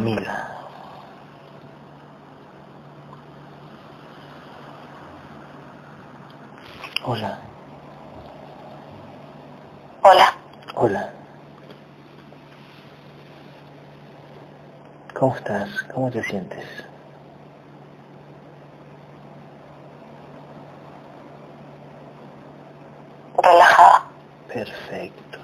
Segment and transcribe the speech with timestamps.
[0.00, 0.48] Yamila.
[7.04, 7.38] Hola.
[10.02, 10.34] Hola.
[10.74, 11.10] Hola.
[15.14, 15.68] ¿Cómo estás?
[15.92, 16.64] ¿Cómo te sientes?
[23.36, 24.04] Relajada.
[24.48, 25.38] Perfecto.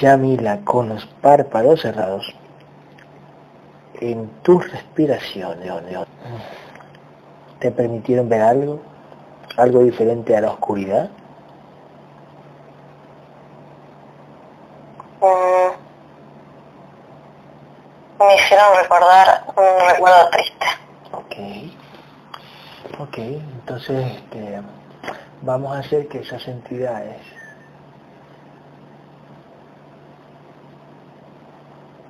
[0.00, 2.34] Yamila, con los párpados cerrados,
[4.00, 5.58] en tu respiración,
[7.58, 8.80] ¿te permitieron ver algo?
[9.56, 11.10] ¿Algo diferente a la oscuridad?
[15.20, 15.88] Mm.
[18.18, 20.66] Me hicieron recordar un recuerdo triste.
[21.12, 21.34] Ok.
[23.00, 24.60] Ok, entonces este,
[25.42, 27.16] vamos a hacer que esas entidades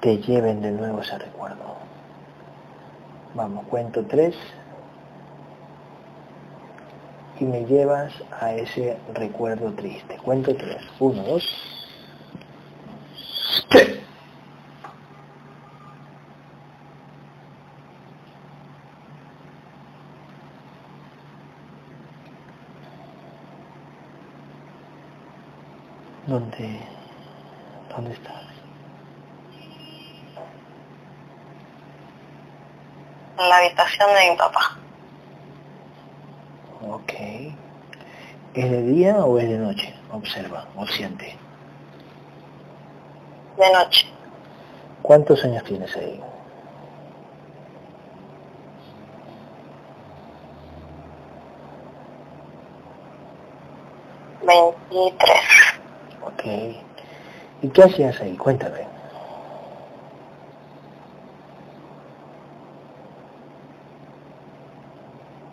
[0.01, 1.77] te lleven de nuevo ese recuerdo.
[3.35, 4.35] Vamos, cuento tres
[7.41, 10.17] y me llevas a ese recuerdo triste.
[10.19, 10.83] Cuento tres.
[10.98, 11.45] Uno, dos.
[13.69, 14.01] tres.
[26.27, 26.81] ¿Dónde,
[27.95, 28.48] dónde estás?
[33.39, 34.77] En la habitación de mi papá.
[36.89, 37.13] Ok.
[38.55, 39.95] ¿Es de día o es de noche?
[40.11, 41.37] Observa o siente.
[43.57, 44.09] De noche.
[45.03, 46.21] ¿Cuántos años tienes ahí?
[54.43, 55.79] Veintitrés.
[56.23, 56.45] Ok.
[57.63, 58.37] ¿Y qué hacías ahí?
[58.37, 58.87] Cuéntame.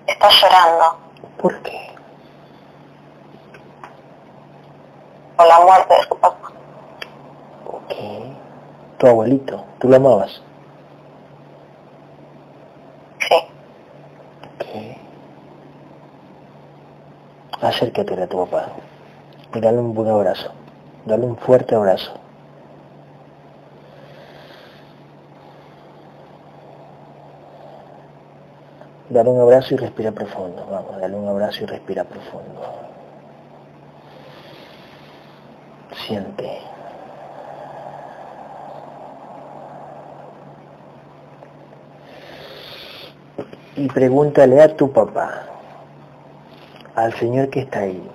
[0.08, 0.98] Está llorando
[1.42, 1.82] ¿Por qué?
[5.36, 5.85] por la muerte de su papá.
[7.68, 7.94] Ok.
[8.98, 10.42] Tu abuelito, ¿tú lo amabas?
[13.20, 13.36] Sí.
[14.56, 14.66] Ok.
[17.62, 18.68] Acércate a tu papá
[19.54, 20.52] y dale un buen abrazo.
[21.06, 22.14] Dale un fuerte abrazo.
[29.10, 30.66] Dale un abrazo y respira profundo.
[30.70, 32.85] Vamos, dale un abrazo y respira profundo.
[43.76, 45.44] Y pregúntale a tu papá,
[46.96, 48.10] al Señor que está ahí,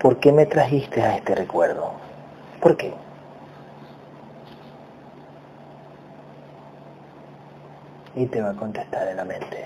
[0.00, 1.92] ¿por qué me trajiste a este recuerdo?
[2.60, 2.92] ¿Por qué?
[8.16, 9.61] Y te va a contestar en la mente.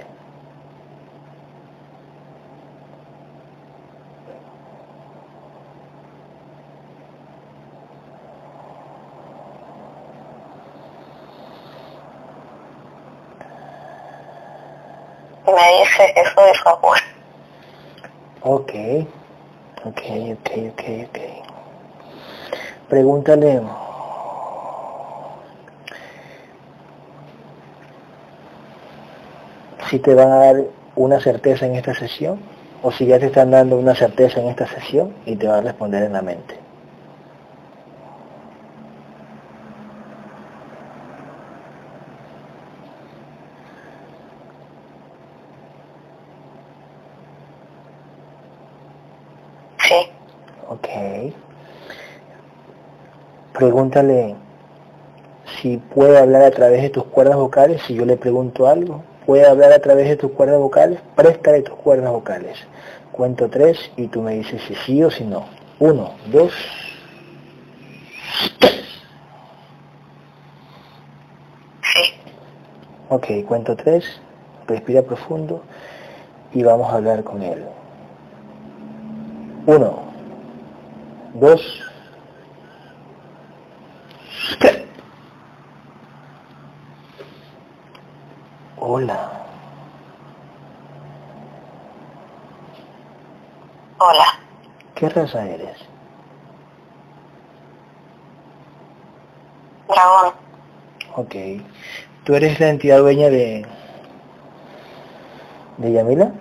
[15.96, 16.68] Que soy su
[18.42, 18.72] ok,
[19.84, 20.02] ok,
[20.34, 21.18] ok, ok.
[22.90, 23.62] Pregúntale,
[29.88, 30.56] si te van a dar
[30.96, 32.40] una certeza en esta sesión
[32.82, 35.60] o si ya te están dando una certeza en esta sesión y te va a
[35.62, 36.66] responder en la mente.
[49.78, 49.94] Sí.
[50.68, 50.88] Ok.
[53.56, 54.34] Pregúntale
[55.62, 59.46] si puede hablar a través de tus cuerdas vocales, si yo le pregunto algo, puede
[59.46, 62.58] hablar a través de tus cuerdas vocales, préstale tus cuerdas vocales.
[63.12, 65.46] Cuento tres y tú me dices si sí o si no.
[65.78, 66.52] Uno, dos,
[68.58, 68.84] tres.
[71.94, 72.12] Sí.
[73.08, 74.04] Ok, cuento tres,
[74.66, 75.62] respira profundo
[76.52, 77.64] y vamos a hablar con él.
[79.66, 80.00] Uno,
[81.32, 81.85] dos.
[88.78, 89.30] Hola,
[93.98, 94.24] Hola.
[94.94, 95.76] ¿qué raza eres?
[99.88, 100.34] Dragón.
[101.16, 101.34] Ok.
[102.24, 103.64] ¿Tú eres la entidad dueña de...
[105.78, 106.32] de Yamila?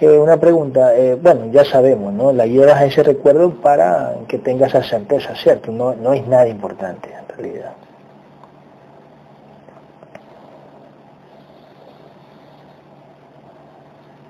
[0.00, 2.32] Eh, una pregunta, eh, bueno, ya sabemos, ¿no?
[2.32, 5.70] La llevas a ese recuerdo para que tengas esa certeza, ¿cierto?
[5.70, 7.72] No, no es nada importante en realidad.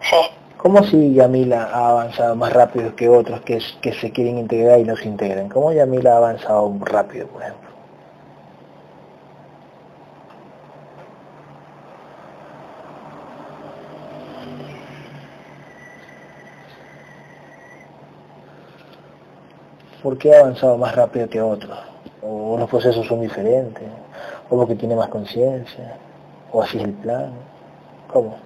[0.01, 0.17] Sí.
[0.57, 4.85] ¿Cómo si Yamila ha avanzado más rápido que otros que, que se quieren integrar y
[4.85, 5.49] no se integran?
[5.49, 7.70] ¿Cómo Yamila ha avanzado rápido, por ejemplo?
[20.03, 21.79] ¿Por qué ha avanzado más rápido que otros?
[22.23, 23.85] ¿O los procesos son diferentes?
[24.49, 25.97] ¿O porque tiene más conciencia?
[26.53, 27.33] ¿O así es el plan?
[28.11, 28.39] ¿Cómo?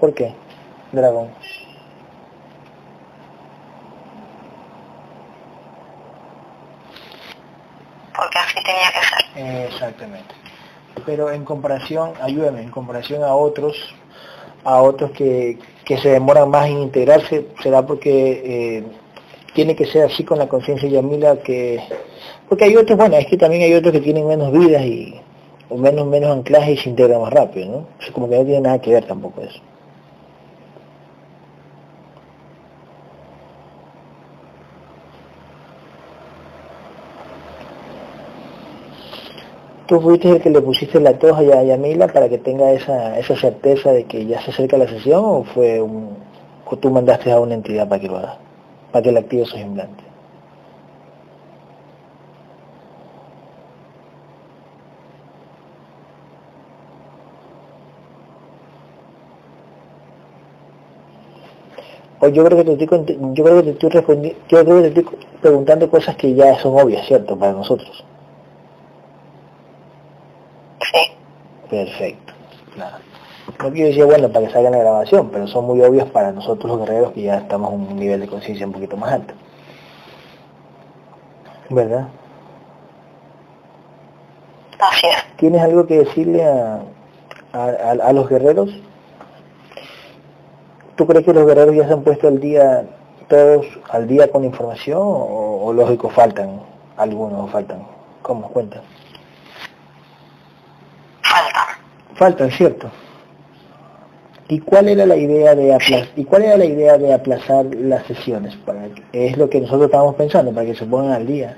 [0.00, 0.34] ¿Por qué,
[0.90, 1.30] dragón?
[8.16, 9.66] Porque así tenía que ser.
[9.66, 10.47] Exactamente.
[11.04, 13.76] Pero en comparación, ayúdame, en comparación a otros,
[14.64, 18.84] a otros que, que se demoran más en integrarse, será porque eh,
[19.54, 21.80] tiene que ser así con la conciencia Yamila que...
[22.48, 25.20] Porque hay otros, bueno, es que también hay otros que tienen menos vidas y
[25.68, 27.78] o menos menos anclaje y se integran más rápido, ¿no?
[27.78, 29.60] O como que no tiene nada que ver tampoco eso.
[39.88, 43.34] ¿Tú fuiste el que le pusiste la toja a Yamila para que tenga esa, esa
[43.34, 46.10] certeza de que ya se acerca la sesión o fue un,
[46.66, 48.36] o tú mandaste a una entidad para que lo haga,
[48.92, 50.04] para que le active sus implantes?
[62.20, 63.90] O yo creo que te estoy, yo creo que te estoy
[64.50, 67.38] yo creo que te estoy preguntando cosas que ya son obvias, ¿cierto?
[67.38, 68.04] Para nosotros.
[70.80, 71.12] Sí.
[71.70, 72.32] Perfecto.
[72.76, 73.00] Nada.
[73.62, 76.70] No quiero decir, bueno, para que salga la grabación, pero son muy obvios para nosotros
[76.76, 79.34] los guerreros que ya estamos a un nivel de conciencia un poquito más alto.
[81.70, 82.08] ¿Verdad?
[84.78, 85.36] Así es.
[85.36, 86.82] ¿Tienes algo que decirle a,
[87.52, 88.70] a, a- a los guerreros?
[90.96, 92.84] ¿Tú crees que los guerreros ya se han puesto al día,
[93.28, 96.60] todos al día con información o, o lógico faltan
[96.96, 97.82] algunos o faltan?
[98.22, 98.48] ¿Cómo?
[98.48, 98.80] Cuenta.
[101.22, 101.78] Falta.
[102.18, 102.90] Faltan, ¿cierto?
[104.48, 108.04] ¿Y cuál era la idea de aplazar, ¿y cuál era la idea de aplazar las
[108.06, 108.56] sesiones?
[108.56, 111.56] Para que- es lo que nosotros estábamos pensando, para que se pongan al día.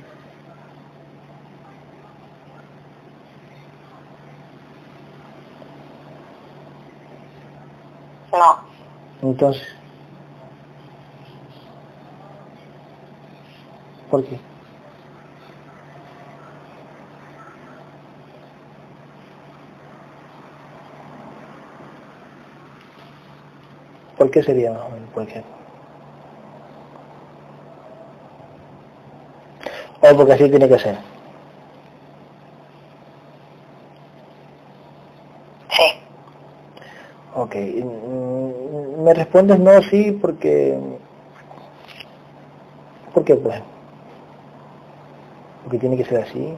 [8.33, 8.59] No.
[9.23, 9.63] Entonces,
[14.11, 14.39] ¿por qué?
[24.21, 25.09] ¿Por qué sería más o menos?
[25.15, 25.43] ¿Por qué?
[30.03, 30.97] O porque así tiene que ser.
[35.71, 35.83] Sí.
[37.35, 40.79] Ok, mm, me respondes no, sí, porque...
[43.15, 43.63] ¿Por qué pues?
[45.63, 46.55] Porque tiene que ser así.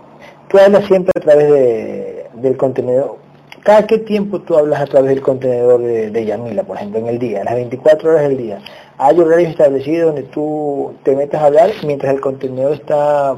[0.49, 3.19] Tú hablas siempre a través de, del contenedor.
[3.64, 7.07] ¿Cada qué tiempo tú hablas a través del contenedor de, de Yamila, por ejemplo, en
[7.07, 8.59] el día, las 24 horas del día?
[8.99, 13.37] ¿Hay horarios establecidos donde tú te metes a hablar mientras el contenedor está,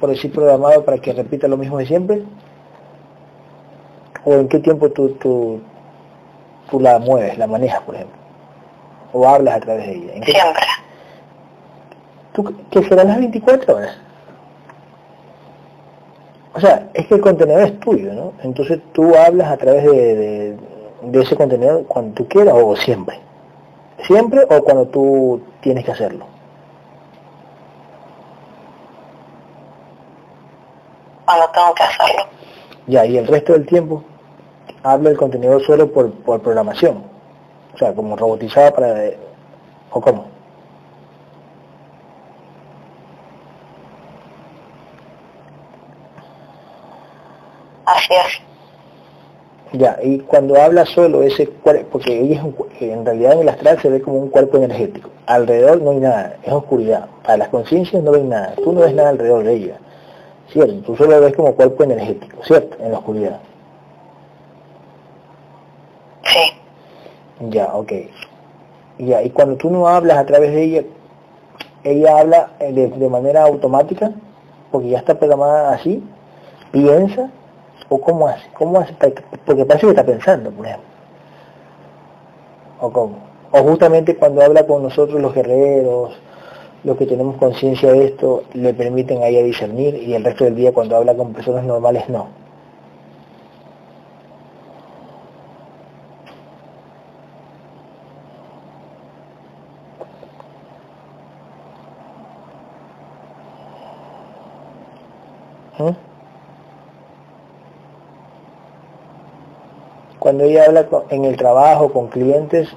[0.00, 2.22] por decir, programado para que repita lo mismo de siempre?
[4.24, 5.60] ¿O en qué tiempo tú, tú,
[6.70, 8.16] tú la mueves, la manejas, por ejemplo?
[9.12, 10.12] ¿O hablas a través de ella?
[10.14, 10.62] ¿En qué- Siempre.
[12.32, 13.98] ¿Tú, ¿Que serán las 24 horas?
[16.54, 18.32] O sea, es que el contenedor es tuyo, ¿no?
[18.42, 20.56] Entonces tú hablas a través de, de,
[21.02, 23.18] de ese contenedor cuando tú quieras o siempre.
[24.06, 26.26] Siempre o cuando tú tienes que hacerlo.
[31.24, 32.22] Cuando tengo que hacerlo.
[32.86, 34.02] Ya, y el resto del tiempo
[34.82, 37.04] habla el contenedor solo por, por programación.
[37.74, 38.94] O sea, como robotizado para...
[39.90, 40.26] ¿O cómo?
[47.86, 49.78] Así es.
[49.78, 53.48] Ya, y cuando habla solo ese cuerpo, porque ella es un, en realidad en el
[53.48, 55.08] astral se ve como un cuerpo energético.
[55.26, 57.06] Alrededor no hay nada, es oscuridad.
[57.22, 59.78] Para las conciencias no ven nada, tú no ves nada alrededor de ella.
[60.52, 62.76] Cierto, tú solo ves como cuerpo energético, ¿cierto?
[62.82, 63.40] En la oscuridad.
[66.24, 67.48] Sí.
[67.48, 67.92] Ya, ok.
[68.98, 70.82] Ya, y cuando tú no hablas a través de ella,
[71.82, 74.12] ella habla eh, de, de manera automática,
[74.70, 76.02] porque ya está programada así,
[76.72, 77.28] ¿Piensa?
[77.94, 78.48] ¿O cómo hace?
[78.54, 78.94] ¿Cómo hace?
[79.44, 80.88] Porque parece que está pensando, por ejemplo.
[82.80, 83.16] ¿O cómo?
[83.50, 86.14] O justamente cuando habla con nosotros los guerreros,
[86.84, 90.56] los que tenemos conciencia de esto, le permiten a ella discernir y el resto del
[90.56, 92.28] día cuando habla con personas normales no.
[110.22, 112.68] Cuando ella habla en el trabajo con clientes,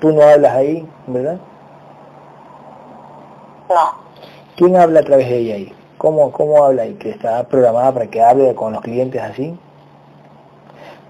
[0.00, 1.38] tú no hablas ahí, ¿verdad?
[3.68, 3.92] No.
[4.56, 5.74] ¿Quién habla a través de ella ahí?
[5.98, 6.94] ¿Cómo, cómo habla ahí?
[6.94, 9.54] ¿Que está programada para que hable con los clientes así?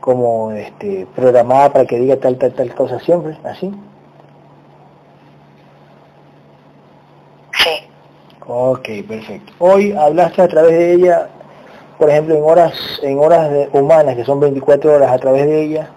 [0.01, 3.39] ¿Como este, programada para que diga tal, tal, tal cosa siempre?
[3.45, 3.73] ¿Así?
[7.53, 7.71] Sí.
[8.45, 9.53] Ok, perfecto.
[9.61, 11.29] Hoy hablaste a través de ella
[12.05, 15.89] por ejemplo, en horas, en horas humanas, que son 24 horas a través de ella,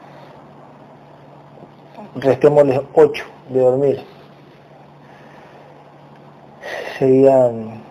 [2.16, 4.04] restémosle 8 de dormir.
[6.98, 7.82] Serían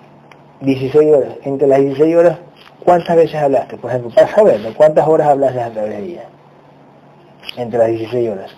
[0.63, 1.35] 16 horas.
[1.43, 2.39] Entre las 16 horas,
[2.83, 3.77] ¿cuántas veces hablaste?
[3.77, 6.25] Por ejemplo, para saberlo, ¿cuántas horas hablaste a través de ella?
[7.59, 8.51] Entre las 16 horas.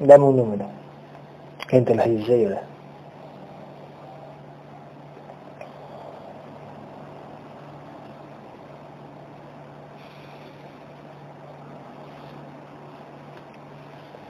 [0.00, 0.64] Dame un número.
[1.70, 2.62] Entre las 16 horas.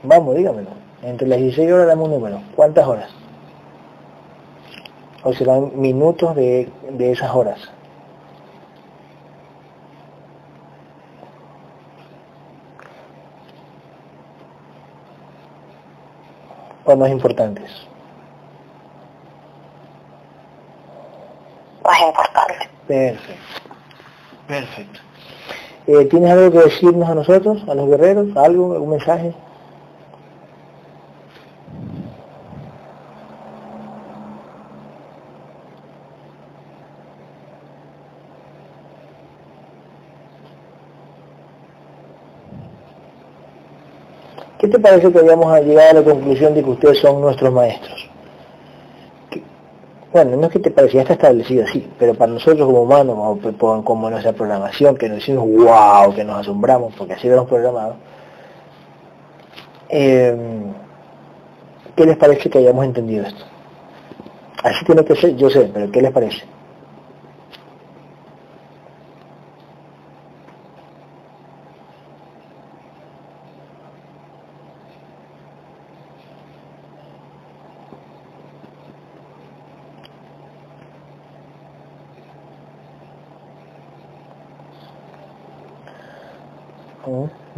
[0.02, 0.70] Vamos, dígamelo.
[1.02, 2.42] Entre las 16 horas dame un número.
[2.56, 3.10] ¿Cuántas horas?
[5.22, 7.70] O serán minutos de, de esas horas.
[16.96, 17.70] Más importantes?
[21.84, 22.68] Más importantes.
[22.86, 23.34] Perfecto.
[24.46, 25.00] Perfecto.
[25.86, 28.36] Eh, ¿Tienes algo que decirnos a nosotros, a los guerreros?
[28.36, 29.34] ¿Algo, algún mensaje?
[44.70, 48.10] Te parece que hayamos llegado a la conclusión de que ustedes son nuestros maestros?
[50.12, 53.84] bueno, no es que te parecía, está establecido así, pero para nosotros como humanos, como,
[53.84, 57.94] como nuestra programación, que nos decimos wow, que nos asombramos, porque así lo hemos programado,
[59.88, 60.36] eh,
[61.94, 63.44] ¿qué les parece que hayamos entendido esto?
[64.64, 66.42] Así tiene que ser, yo sé, pero ¿qué les parece?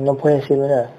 [0.02, 0.90] No puede decirme nada.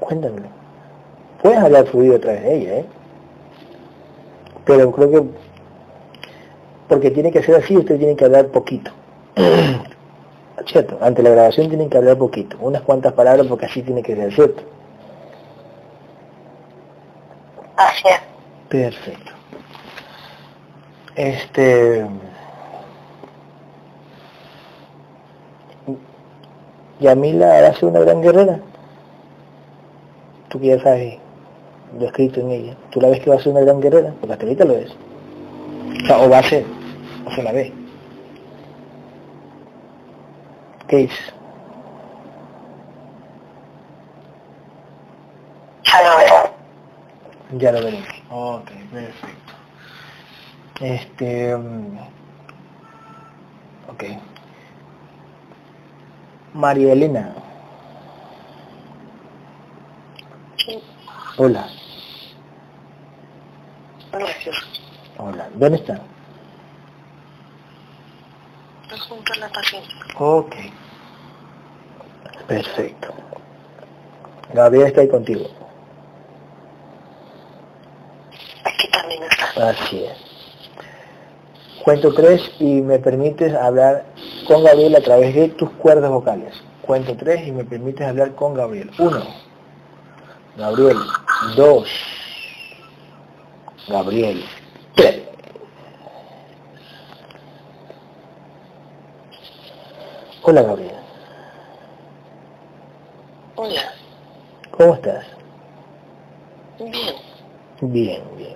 [0.00, 0.48] Cuéntamelo.
[1.40, 2.86] Puedes hablar fluido a través de ella, ¿eh?
[4.64, 5.24] Pero creo que
[6.88, 8.90] porque tiene que ser así, usted tiene que hablar poquito.
[10.66, 10.98] ¿Cierto?
[11.00, 14.34] Ante la grabación tienen que hablar poquito, unas cuantas palabras porque así tiene que ser,
[14.34, 14.62] ¿cierto?
[17.76, 18.20] Así es.
[18.68, 19.33] Perfecto.
[21.16, 22.06] Este.
[27.00, 28.60] Yamila ser una gran guerrera.
[30.48, 31.18] Tú que ya sabes
[31.98, 32.76] lo escrito en ella.
[32.90, 34.90] Tú la ves que va a ser una gran guerrera, porque hasta ahorita lo es.
[36.02, 36.64] O, sea, o va a ser,
[37.26, 37.72] o se la ve.
[40.88, 41.12] ¿Qué es?
[45.84, 46.50] Ya lo veremos.
[47.58, 48.08] Ya lo veremos.
[48.30, 49.43] Ok, perfecto.
[50.84, 51.96] Este, mm,
[53.88, 54.04] ok.
[56.52, 57.34] María Elena.
[61.38, 61.66] Hola.
[64.12, 64.56] Gracias.
[65.16, 65.48] Hola.
[65.54, 65.76] ¿Dónde?
[65.78, 65.98] Está
[69.08, 69.88] junto a la paciente.
[70.18, 70.54] Ok.
[72.46, 73.14] Perfecto.
[74.52, 75.46] Gabriel está ahí contigo.
[78.64, 79.70] Aquí también está.
[79.70, 80.23] Así es.
[81.84, 84.06] Cuento tres y me permites hablar
[84.48, 86.54] con Gabriel a través de tus cuerdas vocales.
[86.80, 88.90] Cuento tres y me permites hablar con Gabriel.
[88.98, 89.22] Uno.
[90.56, 90.96] Gabriel.
[91.56, 91.86] Dos.
[93.86, 94.42] Gabriel.
[94.94, 95.24] Tres.
[100.42, 100.96] Hola Gabriel.
[103.56, 103.82] Hola.
[104.70, 105.26] ¿Cómo estás?
[106.78, 107.14] Bien.
[107.82, 108.54] Bien, bien.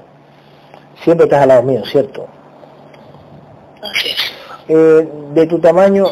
[1.04, 2.26] Siempre estás al lado mío, ¿cierto?
[4.68, 6.04] Eh, de tu tamaño,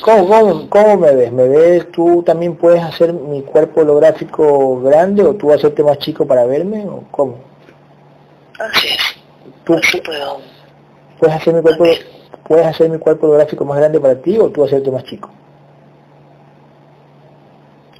[0.00, 1.32] ¿cómo, cómo, cómo me ves?
[1.32, 1.90] ¿Me ves?
[1.90, 6.86] ¿Tú también puedes hacer mi cuerpo holográfico grande o tú hacerte más chico para verme
[6.86, 7.38] o cómo?
[8.60, 8.98] Así es.
[9.64, 10.38] ¿Tú Así puedo.
[11.18, 11.84] puedes hacer mi cuerpo,
[12.46, 15.28] puedes hacer mi cuerpo holográfico más grande para ti o tú hacerte más chico?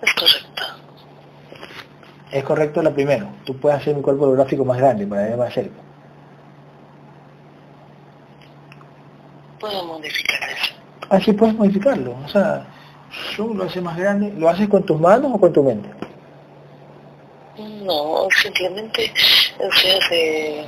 [0.03, 0.63] Es correcto.
[2.31, 3.29] Es correcto la primera.
[3.45, 5.81] Tú puedes hacer mi cuerpo holográfico más grande para verme más cerca.
[9.59, 10.75] Puedo modificar eso.
[11.09, 12.17] Así puedes modificarlo.
[12.25, 12.67] O sea,
[13.37, 14.33] tú lo haces más grande.
[14.37, 15.89] ¿Lo haces con tus manos o con tu mente?
[17.59, 19.13] No, simplemente
[19.81, 20.65] se hace,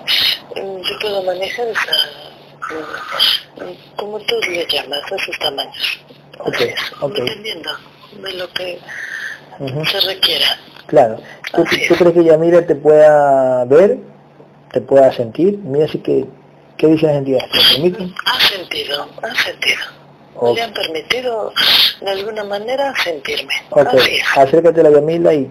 [0.57, 1.92] yo puedo manejar esa,
[3.97, 6.00] como tú le llamas, esos tamaños.
[6.38, 7.15] Ok, Así es, ok.
[7.15, 7.71] Dependiendo
[8.23, 8.78] de lo que
[9.91, 10.47] se requiera.
[10.86, 11.21] Claro.
[11.52, 11.99] ¿Tú, tú es.
[11.99, 13.99] crees que Yamira te pueda ver?
[14.73, 15.58] ¿Te pueda sentir?
[15.58, 16.26] Mira, así que,
[16.78, 17.50] ¿qué dicen las entidades?
[17.50, 18.15] ¿Te permiten?
[18.25, 19.98] Ha sentido, ha sentido.
[20.41, 20.57] Ok.
[20.57, 21.53] Le han permitido
[22.01, 23.53] de alguna manera sentirme.
[23.71, 24.25] Ok, Así es.
[24.37, 25.51] acércate a la Yamila y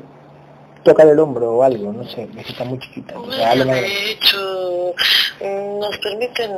[0.88, 3.14] tócale el hombro o algo, no sé, que está muy chiquita.
[3.82, 4.94] De hecho,
[5.42, 6.52] mm, nos permiten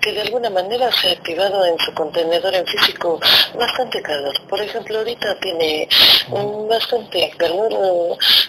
[0.00, 3.20] que de alguna manera se ha activado en su contenedor en físico
[3.58, 4.34] bastante calor.
[4.48, 5.86] Por ejemplo, ahorita tiene
[6.28, 7.70] mm, bastante calor,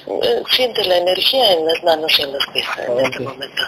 [0.07, 3.63] eh, siente la energía en las manos y en los pies en este momento.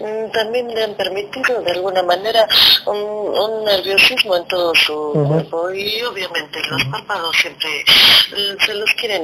[0.00, 2.46] Mm, También le han permitido de alguna manera
[2.86, 8.90] un, un nerviosismo en todo su cuerpo y obviamente los párpados siempre eh, se los
[8.94, 9.22] quieren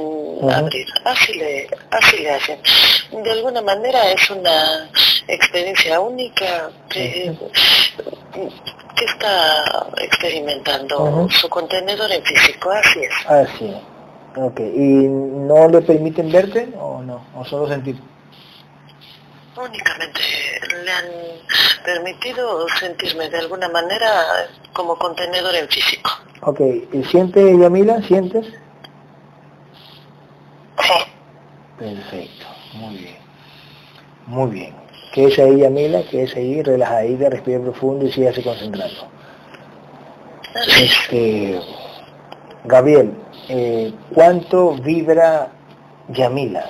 [0.51, 0.85] abrir.
[1.05, 2.59] Así le, así le hacen.
[3.23, 4.89] De alguna manera es una
[5.27, 7.35] experiencia única que,
[8.95, 13.13] que está experimentando su contenedor en físico, así es.
[13.27, 13.73] Ah, sí.
[14.35, 17.25] Ok, ¿y no le permiten verte o no?
[17.35, 17.95] ¿O solo sentir?
[19.57, 20.21] Únicamente
[20.85, 21.05] le han
[21.83, 26.11] permitido sentirme de alguna manera como contenedor en físico.
[26.41, 26.61] Ok,
[26.93, 28.01] ¿y siente Yamila?
[28.03, 28.45] ¿Sientes?
[30.81, 30.93] Sí.
[31.79, 33.17] Perfecto, muy bien.
[34.27, 34.75] Muy bien.
[35.13, 39.07] Que es ahí Yamila, que es ahí relajadita, respira profundo y sígase concentrando.
[40.77, 41.59] Este,
[42.65, 43.13] Gabriel,
[43.47, 45.51] eh, ¿cuánto vibra
[46.09, 46.65] Yamila?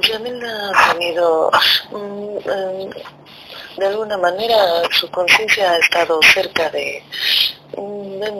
[0.00, 1.50] Yamila ha tenido,
[1.90, 2.90] mm, eh,
[3.78, 4.56] de alguna manera,
[4.90, 7.02] su conciencia ha estado cerca de,
[7.76, 8.30] mm, de,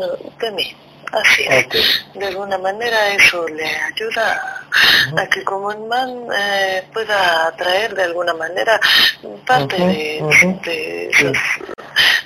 [0.41, 0.77] de mí.
[1.13, 2.05] Así es.
[2.15, 4.63] De alguna manera eso le ayuda
[5.17, 8.79] a que como imán eh, pueda atraer de alguna manera
[9.47, 10.61] parte de, ujú.
[10.65, 11.37] de, esos-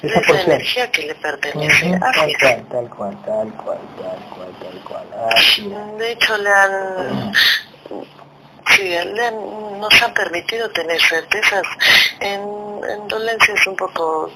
[0.02, 1.94] de Esa energía que le pertenece.
[2.02, 2.36] Así Tal es.
[2.38, 5.06] cual, tal cual, tal cual, tal cual, tal cual.
[5.34, 5.72] Así.
[5.98, 7.32] De hecho, le han,
[8.76, 11.62] sí, le han- nos han permitido tener certezas
[12.20, 12.40] en,
[12.88, 14.30] en dolencias un poco,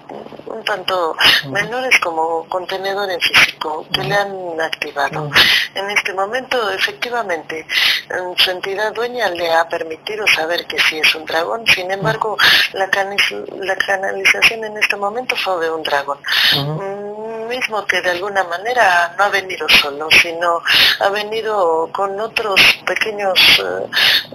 [0.46, 1.16] un tanto
[1.50, 5.30] menores como contenedor en físico, que le han activado.
[5.74, 7.66] En este momento, efectivamente,
[8.10, 12.36] en su entidad dueña le ha permitido saber que sí es un dragón, sin embargo,
[12.72, 16.18] la, la canalización en este momento fue de un dragón.
[16.56, 17.08] Mm,
[17.48, 20.62] mismo que de alguna manera no ha venido solo, sino
[21.00, 24.34] ha venido con otros pequeños eh,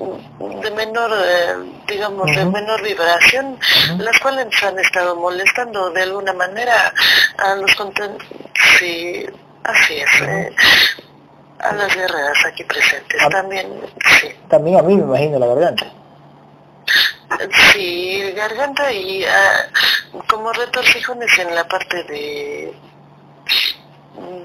[0.61, 1.55] de menor, eh,
[1.87, 3.32] digamos, de menor vibración,
[3.97, 6.93] Las cuales han estado molestando de alguna manera
[7.37, 8.17] a los conten
[8.79, 9.25] sí,
[9.63, 10.55] así es, eh,
[11.59, 13.67] a las guerreras aquí presentes también,
[14.21, 14.27] sí.
[14.49, 15.85] También a mí me imagino la garganta.
[17.71, 19.65] Sí, garganta y ah,
[20.27, 22.73] como retorcijones en la parte de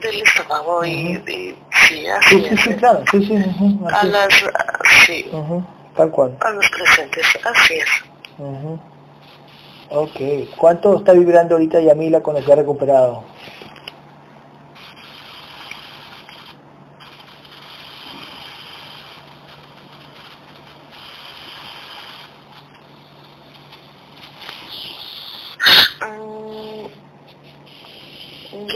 [0.01, 1.57] del estómago y, y sí,
[1.89, 2.61] Sí, así sí, es.
[2.61, 4.09] sí, claro, sí, sí, ujú, A así.
[4.09, 4.35] las,
[5.07, 5.31] sí,
[5.97, 6.37] Tal cual.
[6.41, 7.89] a los presentes, así es.
[8.39, 8.79] Ujú.
[9.91, 10.21] Ok,
[10.57, 13.25] ¿cuánto está vibrando ahorita Yamila cuando se ha recuperado?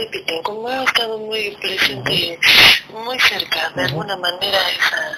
[0.02, 2.38] Repiten, como ha estado muy presente,
[2.92, 5.16] muy cerca, de alguna manera, esa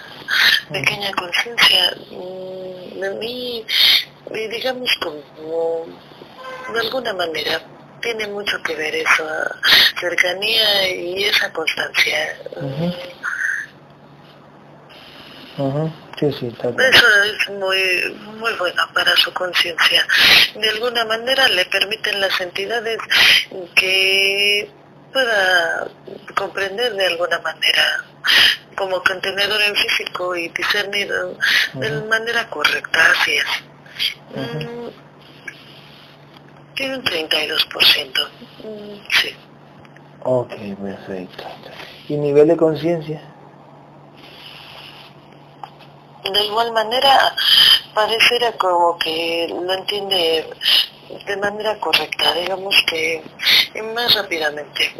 [0.70, 3.66] pequeña conciencia mm, de mí,
[4.50, 5.86] digamos como,
[6.74, 7.62] de alguna manera,
[8.02, 9.24] tiene mucho que ver eso,
[9.98, 12.36] cercanía y esa constancia.
[16.32, 16.56] Sí, sí.
[16.62, 20.06] Eso es muy, muy bueno para su conciencia.
[20.54, 22.98] De alguna manera le permiten las entidades
[23.74, 24.70] que
[25.12, 25.88] pueda
[26.34, 28.04] comprender de alguna manera
[28.76, 31.36] como contenedor en físico y discernido
[31.74, 33.44] de manera correcta, así es.
[34.34, 34.88] Mm,
[36.74, 38.28] tiene un 32%.
[38.64, 39.36] Mm, sí.
[40.24, 41.44] Ok, perfecto.
[42.08, 43.33] ¿Y nivel de conciencia?
[46.32, 47.34] De igual manera,
[47.94, 50.46] pareciera como que lo entiende
[51.26, 53.22] de manera correcta, digamos que
[53.94, 54.94] más rápidamente.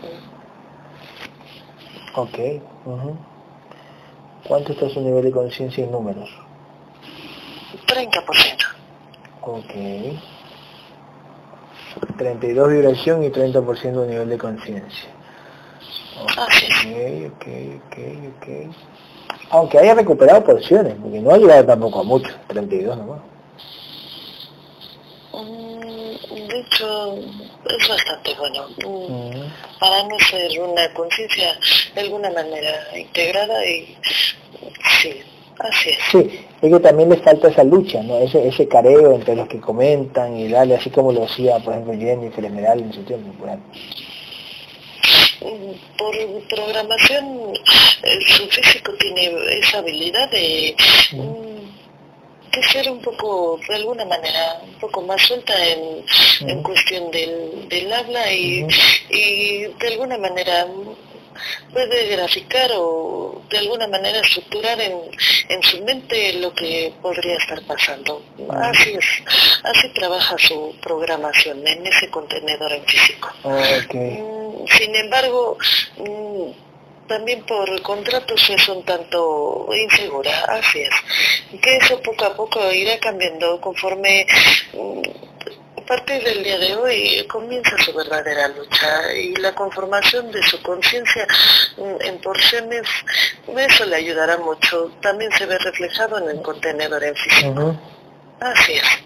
[2.14, 2.38] Ok.
[4.46, 6.28] ¿Cuánto está su nivel de conciencia en números?
[7.86, 8.24] 30%.
[9.42, 9.74] Ok.
[12.18, 15.08] 32 vibración y 30% de nivel de conciencia.
[16.22, 16.28] Ok,
[17.32, 17.96] ok, ok,
[18.36, 18.46] ok.
[19.54, 23.20] Aunque haya recuperado porciones, porque no ha llegado tampoco a mucho, 32 nomás.
[25.32, 28.66] Mm, de hecho, es bastante bueno.
[28.84, 29.78] Mm.
[29.78, 31.56] Para no ser una conciencia
[31.94, 33.96] de alguna manera integrada y
[35.00, 35.22] sí,
[35.60, 35.98] así es.
[36.10, 38.18] Sí, es que también le falta esa lucha, ¿no?
[38.18, 41.94] Ese, ese careo entre los que comentan y darle, así como lo hacía, por ejemplo,
[41.96, 43.70] Jennifer Esmeralda en su tiempo, por ejemplo
[45.98, 46.14] por
[46.48, 47.52] programación
[48.26, 50.74] su físico tiene esa habilidad de,
[51.12, 51.44] mm,
[52.72, 58.32] ser un poco, de alguna manera, un poco más suelta en, cuestión del, del habla
[58.32, 58.66] y,
[59.10, 60.66] y de alguna manera
[61.72, 64.98] puede graficar o de alguna manera estructurar en,
[65.48, 68.22] en su mente lo que podría estar pasando.
[68.50, 69.04] Así es,
[69.64, 73.30] así trabaja su programación en ese contenedor en físico.
[73.44, 75.58] Mm, sin embargo,
[75.98, 81.60] mm, también por contratos es un tanto insegura, así es.
[81.60, 84.26] Que eso poco a poco irá cambiando conforme
[84.72, 85.02] mm,
[85.84, 90.60] a partir del día de hoy comienza su verdadera lucha y la conformación de su
[90.62, 91.26] conciencia
[91.76, 92.88] mm, en porciones,
[93.54, 94.90] eso le ayudará mucho.
[95.02, 97.76] También se ve reflejado en el contenedor en físico.
[98.40, 99.04] Así es.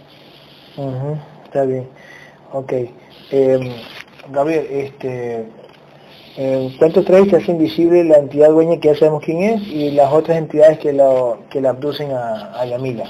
[1.44, 1.88] Está bien.
[2.52, 2.72] Ok.
[3.32, 3.74] Em,
[4.28, 5.48] Gabriel, este,
[6.36, 9.90] eh, ¿cuántos traes que hace invisible la entidad dueña que ya sabemos quién es y
[9.90, 13.04] las otras entidades que, lo, que la abducen a, a Yamila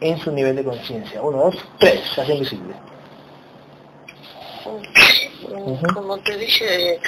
[0.00, 1.22] en su nivel de conciencia?
[1.22, 2.74] Uno, dos, tres, se hace invisible.
[5.94, 7.00] Como te dije,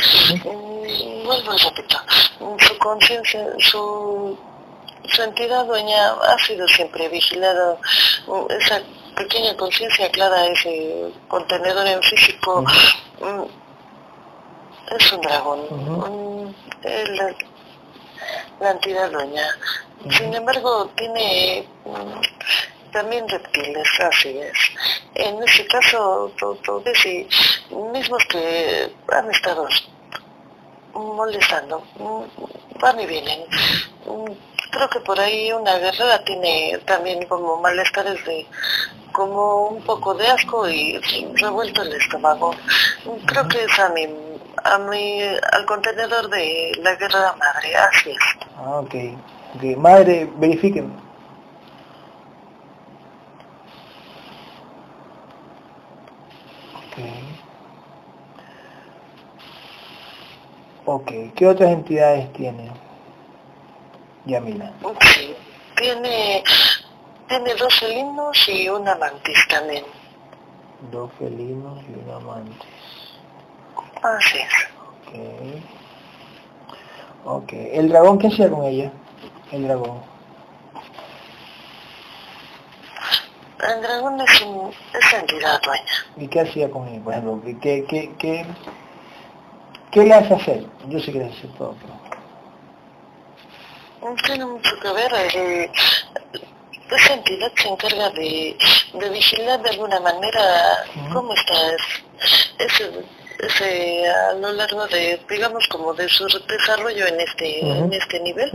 [1.24, 1.98] vuelvo a repetir,
[2.61, 4.38] su conciencia, su,
[5.04, 7.76] su entidad dueña ha sido siempre vigilada,
[8.61, 8.80] esa
[9.16, 12.62] pequeña conciencia clara, ese contenedor en físico,
[13.20, 13.44] mm,
[14.94, 16.54] es un dragón,
[18.61, 19.46] la, entidad dueña.
[20.11, 22.20] Sin embargo, tiene mm,
[22.96, 24.59] también reptiles, así es.
[25.14, 27.06] En ese caso, todos
[27.92, 29.68] mismos que han estado
[30.94, 31.82] molestando,
[32.80, 33.40] van y vienen.
[34.70, 38.46] Creo que por ahí una guerrera tiene también como malestares de
[39.12, 40.98] como un poco de asco y
[41.35, 42.54] revuelto el estómago.
[43.26, 44.06] Creo que es a mi,
[44.64, 45.20] a mi,
[45.52, 48.48] al contenedor de la guerra madre, así es.
[48.56, 48.94] Ah, ok.
[49.54, 49.76] okay.
[49.76, 51.06] Madre, verifiquen.
[60.88, 62.70] Ok, ¿qué otras entidades tiene
[64.25, 64.72] Yamila?
[65.77, 66.44] Tiene,
[67.29, 69.85] tiene dos felinos y una mantis también.
[70.92, 72.68] Dos felinos y una mantis.
[74.01, 74.53] Así es.
[74.88, 75.12] Ok.
[77.25, 78.92] Ok, ¿el dragón qué hacía con ella?
[79.51, 80.01] El dragón.
[83.68, 85.85] El dragón es, un, es entidad dueña.
[86.16, 87.40] ¿Y qué hacía con ella, por ejemplo?
[87.61, 88.46] ¿Qué, qué, qué,
[89.90, 90.64] ¿Qué le hace hacer?
[90.88, 91.96] Yo sé que le hace todo, pero...
[94.25, 95.12] Tiene mucho que ver.
[95.35, 95.70] Eh,
[96.90, 98.57] esa entidad se encarga de,
[98.94, 101.55] de vigilar de alguna manera cómo está
[102.59, 103.05] ese,
[103.40, 108.51] ese, a lo largo de, digamos, como de su desarrollo en este, en este nivel,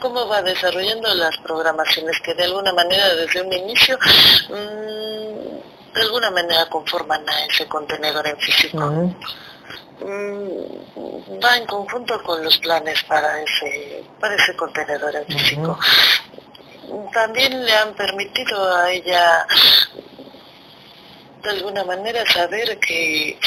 [0.00, 3.98] cómo va desarrollando las programaciones que de alguna manera desde un inicio
[4.48, 9.14] mm, de alguna manera conforman a ese contenedor en físico.
[10.00, 15.78] Mm, va en conjunto con los planes para ese, para ese contenedor en físico.
[17.12, 19.46] También le han permitido a ella
[21.42, 23.38] de alguna manera saber que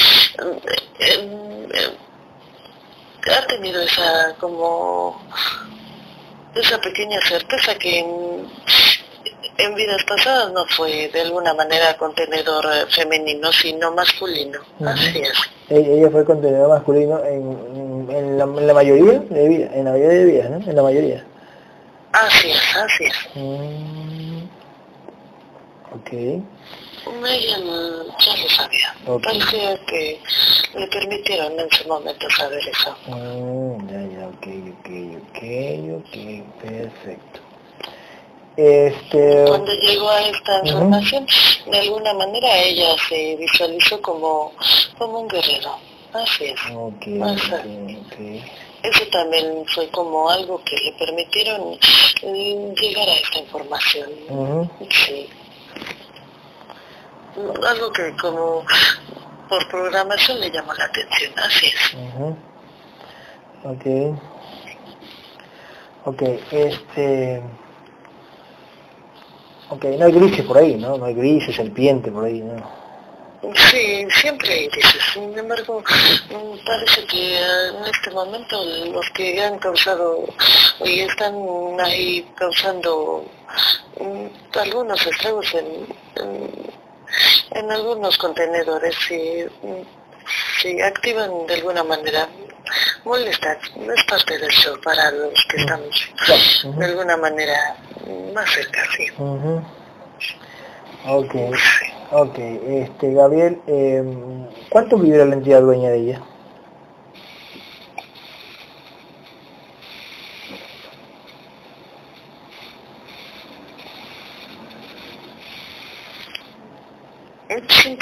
[0.98, 1.98] eh,
[3.32, 5.22] ha tenido esa como
[6.54, 8.04] esa pequeña certeza que
[9.58, 14.58] en vidas pasadas no fue de alguna manera contenedor eh, femenino, sino masculino.
[14.84, 15.38] Así es.
[15.68, 20.24] E-, ella fue contenedor masculino en, en, la, mayoría de vidas, en la mayoría de
[20.24, 20.70] vidas, ¿no?
[20.70, 21.24] En la mayoría.
[22.12, 23.16] Así es, así es.
[23.34, 24.42] Mm.
[25.94, 26.12] Ok.
[27.06, 28.94] Ella ya lo sabía.
[29.06, 29.38] Okay.
[29.38, 30.20] Parecía que
[30.74, 32.96] le permitieron en su momento saber eso.
[33.08, 34.46] Mm, ya, ya, ok,
[34.78, 34.88] ok,
[35.20, 35.42] ok,
[35.98, 37.43] ok, perfecto.
[38.56, 39.44] Este...
[39.48, 41.26] Cuando llegó a esta información,
[41.66, 44.52] de alguna manera ella se visualizó como,
[44.96, 45.76] como un guerrero.
[46.12, 46.60] Así es.
[46.72, 48.44] Okay, okay,
[48.84, 51.76] Eso también fue como algo que le permitieron
[52.22, 54.10] llegar a esta información.
[54.90, 55.28] Sí.
[57.66, 58.64] Algo que como
[59.48, 61.96] por programación le llamó la atención, así es.
[63.64, 64.16] Ok.
[66.04, 67.42] Ok, este...
[69.82, 70.96] No hay grises por ahí, ¿no?
[70.96, 72.84] No hay grises, serpiente por ahí, ¿no?
[73.70, 75.02] Sí, siempre hay grises.
[75.12, 80.24] Sin embargo, mm, parece que en este momento los que han causado
[80.84, 81.34] y están
[81.80, 83.24] ahí causando
[84.00, 85.86] mm, algunos estragos en,
[87.50, 89.44] en, algunos contenedores y
[90.60, 92.28] se activan de alguna manera
[93.04, 96.08] molestan, no es parte del show para los que estamos
[96.78, 97.76] de alguna manera
[98.34, 99.06] más cerca, sí.
[101.06, 101.34] Ok,
[102.12, 102.38] ok.
[102.38, 104.02] Este, Gabriel, eh,
[104.70, 106.22] ¿cuánto vive la entidad dueña de ella?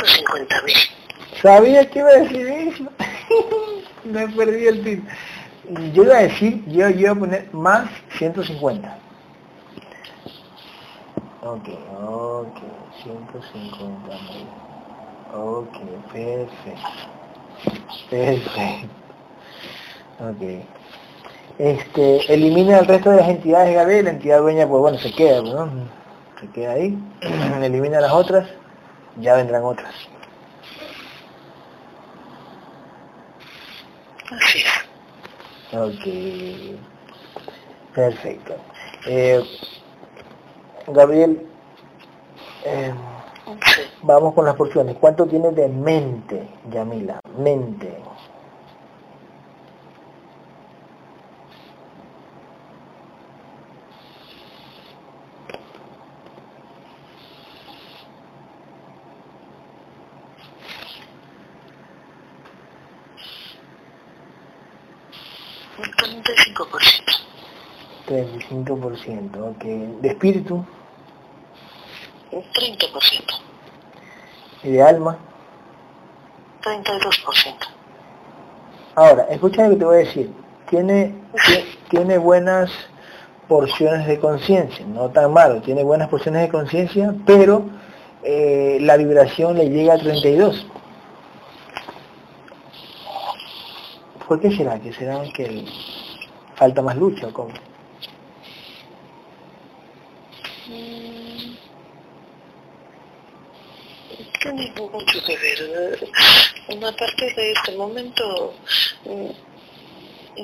[0.07, 0.77] cincuenta mil.
[1.41, 2.85] Sabía que iba a decir eso.
[4.05, 5.05] Me perdí el tip.
[5.93, 7.89] Yo iba a decir, yo, iba a poner más
[8.19, 8.99] 150.
[11.45, 11.69] Ok,
[12.05, 12.59] ok,
[13.03, 14.47] 150 mil.
[15.35, 15.79] Ok,
[16.13, 17.13] perfecto.
[18.11, 18.89] Perfecto.
[20.21, 20.65] Ok.
[21.59, 25.43] Este, elimina el resto de las entidades, Gabriel, la entidad dueña, pues bueno, se queda,
[25.43, 25.69] ¿no?
[26.41, 26.99] Se queda ahí.
[27.63, 28.49] elimina las otras,
[29.21, 29.95] ya vendrán otras.
[34.33, 34.65] Así
[35.73, 36.79] Ok.
[37.95, 38.57] Perfecto.
[39.07, 39.43] Eh,
[40.87, 41.47] Gabriel,
[42.65, 42.93] eh,
[44.03, 44.97] vamos con las porciones.
[44.99, 47.21] ¿Cuánto tiene de mente, Yamila?
[47.39, 47.99] Mente.
[65.79, 67.13] Un 35%.
[68.13, 69.65] 35%, ok.
[70.01, 70.65] ¿De espíritu?
[72.31, 73.43] Un 30%.
[74.65, 75.19] ¿Y de alma?
[76.63, 77.55] 32%.
[78.95, 80.33] Ahora, escucha lo que te voy a decir.
[80.69, 81.15] Tiene,
[81.89, 82.71] tiene buenas
[83.49, 87.65] porciones de conciencia, no tan malo, tiene buenas porciones de conciencia, pero
[88.23, 90.67] eh, la vibración le llega a 32.
[94.27, 94.79] ¿Por qué será?
[94.81, 95.67] ¿Que será que
[96.55, 97.51] falta más lucha o cómo?
[104.43, 106.09] Tiene mucho que ver.
[106.85, 108.55] A partir de este momento,
[109.05, 109.31] mm,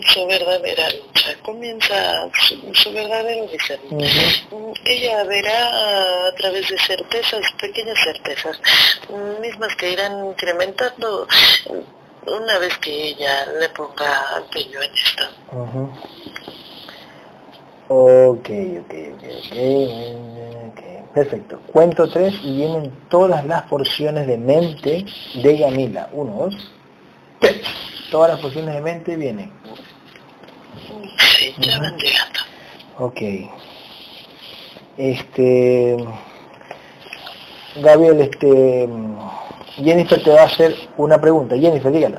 [0.07, 2.29] su verdadera lucha, comienza
[2.75, 4.75] su, verdadero discernimiento.
[4.85, 8.61] Ella verá a través de certezas, pequeñas certezas,
[9.41, 11.27] mismas que irán incrementando
[12.27, 15.25] una vez que ella le ponga empeño en esto.
[17.89, 19.25] Ok, ok, ok,
[20.69, 20.88] ok.
[21.15, 21.61] Perfecto.
[21.73, 26.09] Cuento tres y vienen todas las porciones de mente de Yamila.
[26.13, 26.73] Uno, dos,
[27.41, 27.63] tres.
[28.11, 29.53] Todas las porciones de mente vienen.
[31.19, 31.55] Sí.
[32.99, 33.21] Ok.
[34.97, 35.97] Este...
[37.77, 38.89] Gabriel, este...
[39.77, 41.57] Jennifer te va a hacer una pregunta.
[41.57, 42.19] Jennifer, dígalo.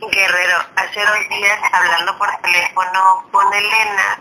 [0.00, 4.20] Guerrero, hace dos días hablando por teléfono con Elena,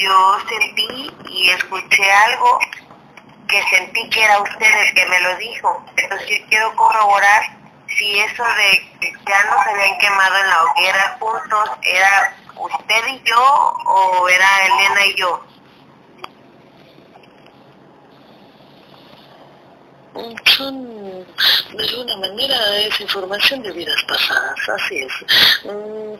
[0.00, 2.58] yo sentí y escuché algo
[3.48, 5.84] que sentí que era usted el que me lo dijo.
[5.96, 7.42] Entonces yo quiero corroborar
[7.86, 13.22] si eso de que ya nos habían quemado en la hoguera juntos era usted y
[13.24, 15.50] yo o era Elena y yo.
[20.60, 20.99] son
[21.72, 25.12] de alguna manera es información de vidas pasadas, así es.
[25.64, 26.14] Mm,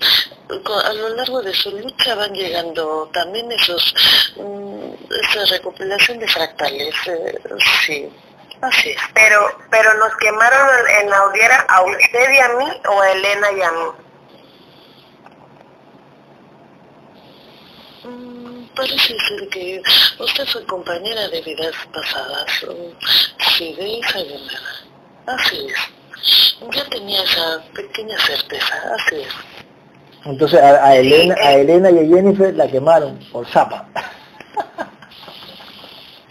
[0.84, 3.94] a lo largo de su lucha van llegando también esos,
[4.36, 4.92] mm,
[5.24, 7.38] esa recopilación de fractales, eh,
[7.86, 8.08] sí,
[8.60, 9.02] así es.
[9.14, 10.68] Pero, pero nos quemaron
[11.02, 13.86] en la hoguera a usted y a mí o a Elena y a mí.
[18.04, 18.40] Mm,
[18.74, 19.82] Parece ser que
[20.20, 22.46] usted fue compañera de vidas pasadas.
[23.56, 24.89] Sí, de hija de nada.
[25.34, 26.74] Así es.
[26.74, 29.32] Ya tenía esa pequeña certeza, así es.
[30.26, 33.86] Entonces a, a Elena, a Elena y a Jennifer la quemaron por zapa.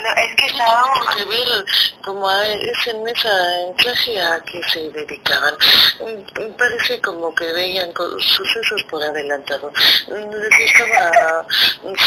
[0.01, 1.65] No, es que estábamos que ver
[2.05, 5.53] como a, es en esa en clase a que se dedicaban.
[5.99, 9.71] Mm, Parece como que veían sucesos por adelantado.
[10.07, 11.45] Mm, Les gustaba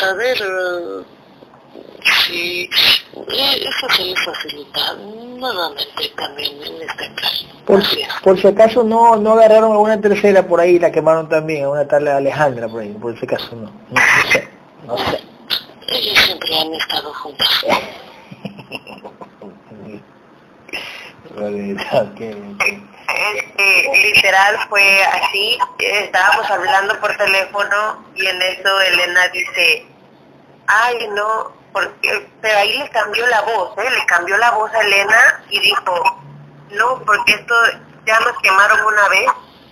[0.00, 0.38] saber
[2.26, 7.46] si eh, eso se les facilita nuevamente también en este caso.
[7.66, 8.08] Por, es.
[8.22, 11.64] por si acaso no, no agarraron a una tercera por ahí y la quemaron también,
[11.64, 13.62] a una tal Alejandra por ahí, por si acaso no.
[13.62, 14.48] No, no sé,
[14.86, 15.20] no sé.
[15.88, 17.64] Ellos siempre han estado juntos.
[23.34, 29.86] Este, literal fue así, estábamos hablando por teléfono y en eso Elena dice,
[30.66, 33.90] ay no, porque, pero ahí le cambió la voz, ¿eh?
[33.90, 35.94] le cambió la voz a Elena y dijo,
[36.70, 37.54] no, porque esto
[38.06, 39.26] ya nos quemaron una vez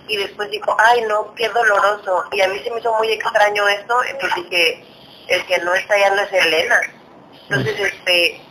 [0.07, 2.23] y después dijo, ay no, qué doloroso.
[2.31, 4.85] Y a mí se me hizo muy extraño esto, entonces dije,
[5.27, 6.79] el que no está ya no es Elena.
[7.49, 8.41] Entonces, este,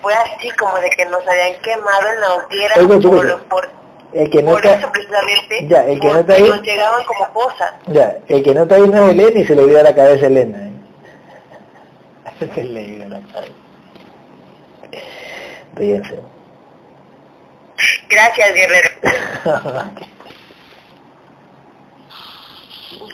[0.00, 3.70] fue así como de que nos habían quemado en la hoguera por, por,
[4.12, 7.04] El que no por está, eso precisamente, Ya, el que no está ahí- nos llegaban
[7.04, 7.72] como cosas.
[7.86, 10.24] ya, el que no está ahí no es Elena y se le olvida la cabeza
[10.24, 10.58] a Elena.
[10.58, 10.71] ¿eh?
[18.08, 18.88] Gracias, Guerrero.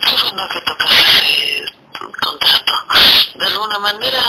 [0.00, 1.64] Qué bueno que tocas ese
[2.20, 2.72] contrato.
[3.34, 4.22] De alguna manera,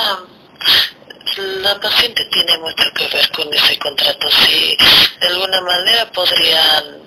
[1.37, 4.29] la paciente tiene mucho que ver con ese contrato.
[4.29, 4.77] Si
[5.21, 7.01] de alguna manera podrían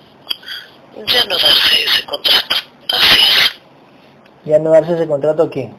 [1.06, 2.56] ya no darse ese contrato.
[2.90, 3.52] Así es.
[4.44, 5.70] ya no darse ese contrato aquí.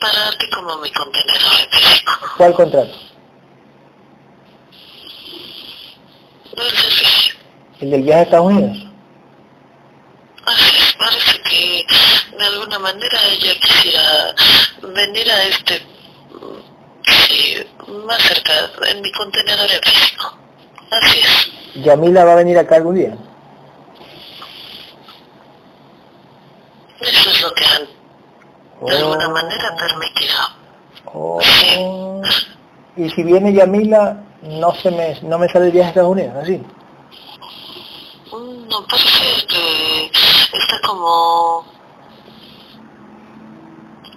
[0.00, 1.68] Para ti como mi contenedor.
[2.36, 2.92] ¿Cuál contrato?
[6.56, 7.34] El servicio.
[7.80, 8.76] ¿El del viaje a Estados Unidos?
[10.46, 10.94] Así es.
[10.94, 11.86] Parece que
[12.38, 14.34] de alguna manera ella quisiera
[14.94, 15.82] venir a este...
[17.26, 17.66] Sí,
[18.06, 18.52] más cerca,
[18.86, 20.38] en mi contenedor en físico.
[20.90, 21.82] Así es.
[21.82, 23.16] Yamila va a venir acá algún día.
[27.00, 27.93] Eso es lo que han
[28.84, 29.32] de alguna Oh.
[29.32, 30.34] manera permitido.
[31.12, 32.20] Oh.
[32.96, 36.34] Y si viene Yamila, no se me, no me sale el viaje a Estados Unidos,
[36.42, 36.62] así.
[38.32, 40.10] Mm, No parece que
[40.58, 41.64] está como...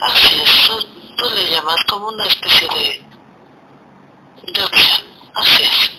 [0.01, 4.51] Así es, tú, tú le llamas como una especie de...
[4.53, 5.01] de opción.
[5.33, 5.91] Así es,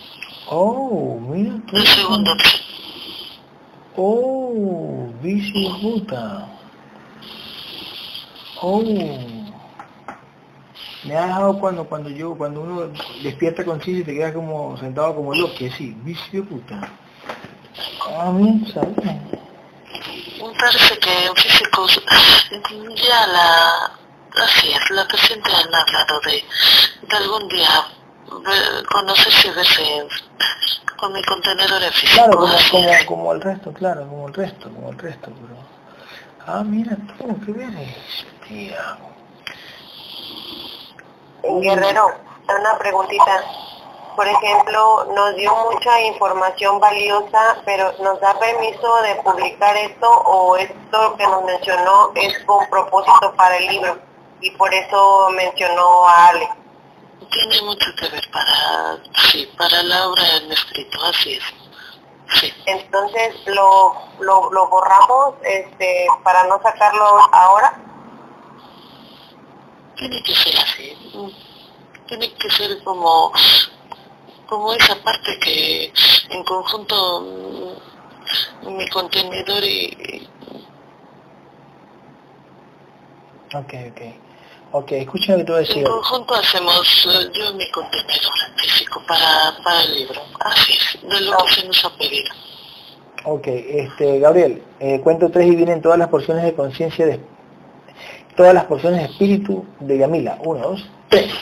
[0.50, 2.62] Oh, mira de segunda opción.
[3.96, 6.48] Oh, bici puta.
[8.60, 8.82] Oh.
[11.04, 12.90] Me ha dejado cuando cuando yo cuando uno
[13.22, 16.80] despierta conciencia y te quedas como sentado como loco, sí, bici de puta.
[18.16, 18.96] Ah, mira, ¿sabes?
[20.58, 22.02] Parece que en físicos
[22.96, 23.92] ya la...
[24.44, 26.44] Así es, la paciente han hablado de,
[27.08, 27.86] de algún día
[28.44, 30.06] ve- conocerse y verse
[30.96, 32.24] con mi contenedor en físico.
[32.24, 35.56] Claro, como, como, como el resto, claro, como el resto, como el resto, pero...
[36.46, 37.52] Ah, mira tú, qué
[38.48, 38.98] bestia.
[41.42, 42.12] Guerrero,
[42.48, 43.44] una preguntita.
[44.16, 50.56] Por ejemplo, nos dio mucha información valiosa, pero ¿nos da permiso de publicar esto o
[50.56, 53.98] esto que nos mencionó es con propósito para el libro?
[54.40, 56.50] Y por eso mencionó a Ale.
[57.30, 58.98] Tiene mucho que ver para,
[59.30, 61.44] sí, para la obra en escrito, así es.
[62.40, 67.72] Sí, Entonces, ¿lo, lo, lo borramos este, para no sacarlo ahora?
[69.98, 70.96] Tiene que ser así.
[72.06, 73.32] Tiene que ser como,
[74.46, 75.92] como esa parte que
[76.30, 77.20] en conjunto
[78.62, 80.28] mm, mi contenedor y,
[83.54, 84.00] Ok, ok.
[84.70, 85.78] Ok, escucha lo que a decir.
[85.78, 90.20] en conjunto hacemos eh, yo mi contenedor físico para, para el libro.
[90.40, 92.30] Así es, de lo que se nos ha pedido.
[93.24, 97.20] Ok, este, Gabriel, eh, cuento tres y vienen todas las porciones de conciencia de...
[98.38, 100.38] Todas las porciones de espíritu de Yamila.
[100.44, 101.32] Uno, dos, tres.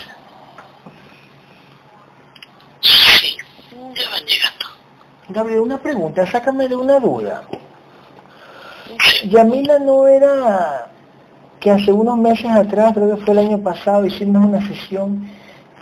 [2.80, 3.36] Sí,
[3.68, 4.66] ya van llegando.
[5.28, 7.42] Gabriel, una pregunta, sácame de una duda.
[9.28, 10.90] Yamila no era
[11.61, 15.30] que hace unos meses atrás, creo que fue el año pasado, hicimos una sesión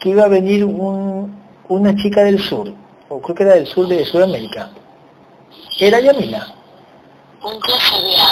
[0.00, 1.32] que iba a venir un,
[1.68, 2.74] una chica del sur,
[3.08, 4.68] o creo que era del sur de Sudamérica.
[5.78, 6.44] ¿Era Yamila?
[7.40, 8.24] Ya sabía,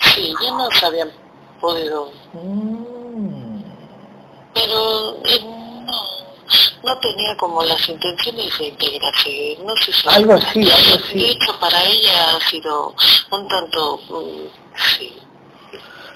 [0.00, 1.25] sí, ya no se habían
[1.60, 2.10] podido.
[2.32, 3.60] Mm.
[4.54, 5.40] Pero eh,
[5.84, 10.08] no, no tenía como las intenciones de integrarse, no sé si...
[10.08, 11.24] Algo así, algo De así.
[11.26, 12.94] hecho, para ella ha sido
[13.32, 13.98] un tanto...
[14.08, 14.46] mm,
[14.96, 15.12] sí.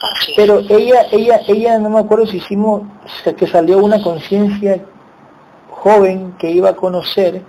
[0.01, 0.33] Así.
[0.35, 2.83] Pero ella, ella, ella, no me acuerdo si hicimos,
[3.37, 4.83] que salió una conciencia
[5.71, 7.43] joven que iba a conocer,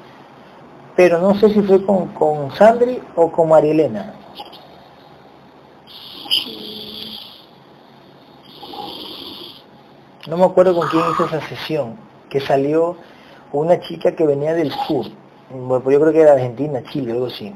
[0.97, 4.15] pero no sé si fue con, con Sandri o con Marielena.
[10.27, 11.97] No me acuerdo con quién hizo esa sesión,
[12.29, 12.95] que salió
[13.51, 15.07] una chica que venía del sur,
[15.49, 17.53] bueno, pues yo creo que era Argentina, Chile, algo así.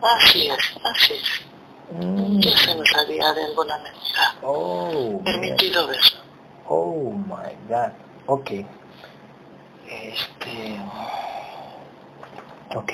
[0.00, 1.42] Así es, así es.
[1.90, 5.98] Mm, Ya se nos había de alguna manera Oh, permitido ver.
[6.68, 7.92] oh my god,
[8.26, 8.50] ok.
[9.90, 10.80] Este,
[12.74, 12.92] ok.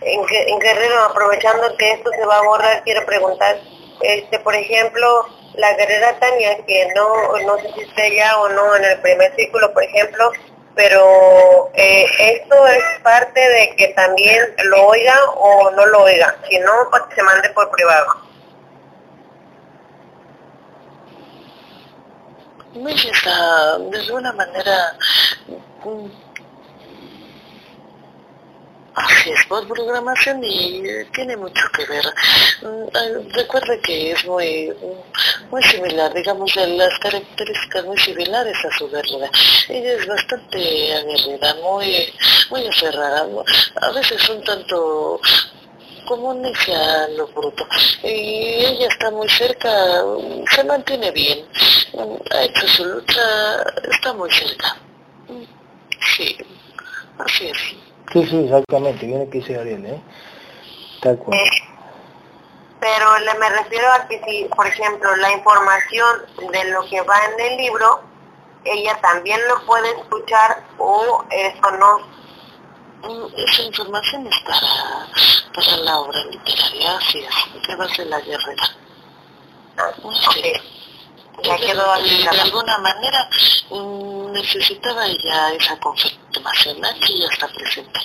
[0.00, 3.60] En, en Guerrero, aprovechando que esto se va a borrar, quiero preguntar,
[4.02, 5.06] este, por ejemplo,
[5.54, 9.34] la guerrera Tania, que no, no sé si esté ya o no en el primer
[9.36, 10.32] círculo, por ejemplo,
[10.74, 16.58] pero eh, esto es parte de que también lo oiga o no lo oiga, si
[16.58, 18.32] no, pues se mande por privado.
[22.74, 24.96] Está de alguna manera
[28.94, 32.04] así es por programación y eh, tiene mucho que ver.
[32.62, 38.88] Mm, Recuerde que es muy mm, muy similar, digamos, las características muy similares a su
[38.90, 39.30] guerrera.
[39.68, 42.12] Ella es bastante aguerrida, muy
[42.50, 43.26] muy aferrada,
[43.80, 45.20] a veces un tanto
[46.06, 47.66] como necia lo bruto.
[48.02, 51.46] Y ella está muy cerca, mm, se mantiene bien,
[52.30, 53.22] ha hecho su lucha,
[53.90, 54.76] está muy cerca.
[56.16, 56.36] Sí,
[57.18, 57.91] así es.
[58.12, 60.00] Sí, sí, exactamente, viene que dice Gabriel, ¿eh?
[61.00, 61.38] Tal cual.
[61.38, 61.50] Eh,
[62.80, 67.16] pero le me refiero a que si, por ejemplo, la información de lo que va
[67.26, 68.00] en el libro,
[68.64, 71.98] ella también lo puede escuchar o eso no.
[73.08, 75.06] Mm, Esa información es para,
[75.54, 78.64] para la obra literaria, así es, que va a ser la guerrera.
[79.78, 79.90] Ah,
[80.34, 80.52] Sí.
[81.42, 83.28] Ya aquí de alguna manera
[83.70, 88.00] mm, necesitaba ella esa confirmación, aquí ya está presente.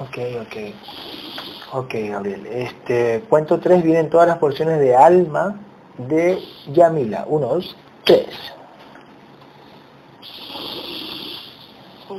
[0.00, 0.56] Ok, ok.
[1.72, 2.46] Ok, Gabriel.
[2.46, 5.60] Este, cuento tres, vienen todas las porciones de alma
[5.98, 7.24] de Yamila.
[7.28, 8.26] Uno, dos, tres.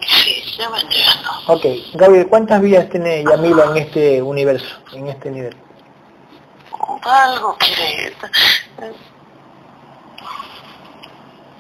[0.08, 1.30] Sí, ya van llegando.
[1.48, 5.56] Ok, Gabriel, ¿cuántas vidas tiene Yamila en este universo, en este nivel?
[7.04, 7.58] Algo.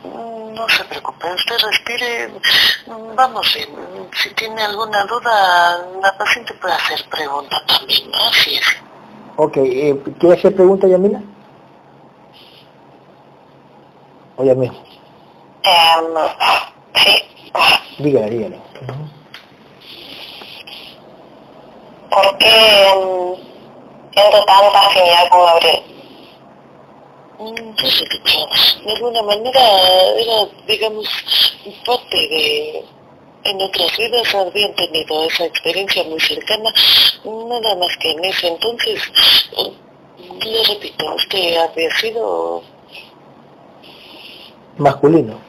[0.04, 2.28] Mm, No se preocupe, usted respire.
[2.88, 3.48] Mm, Vamos,
[4.14, 8.18] si tiene alguna duda, la paciente puede hacer pregunta también, ¿no?
[8.30, 8.66] Así es.
[9.38, 11.22] Ok, eh, ¿quiere hacer pregunta Yamila?
[14.38, 14.72] O Yamil,
[15.64, 16.06] Em,
[16.96, 17.24] sí,
[18.00, 18.56] dígale, dígale.
[18.82, 19.10] Ujú.
[22.10, 22.48] ¿por qué
[22.90, 23.36] em,
[24.14, 25.84] siento tanta afinidad con Gabriel?
[28.86, 29.60] De alguna manera
[30.18, 31.08] era, digamos,
[31.86, 32.86] parte de...
[33.44, 36.72] En otras vidas habían tenido esa experiencia muy cercana,
[37.26, 39.02] nada más que en ese entonces,
[40.46, 42.62] le repito, usted había sido
[44.78, 45.40] Masculino.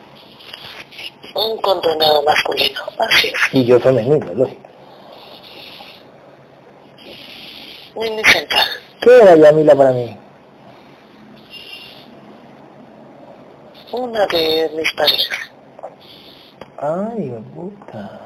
[1.35, 4.69] un condenado masculino, así es, Y yo femenino, lógico.
[7.97, 8.67] mini central.
[9.03, 10.17] ¿Qué era Yamila para mí?
[13.93, 15.51] Una de mis parejas.
[16.79, 18.21] Ay, puta.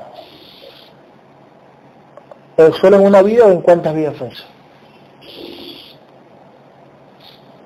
[2.56, 4.44] ¿Eh, ¿Solo en una vida o en cuántas vidas fue eso?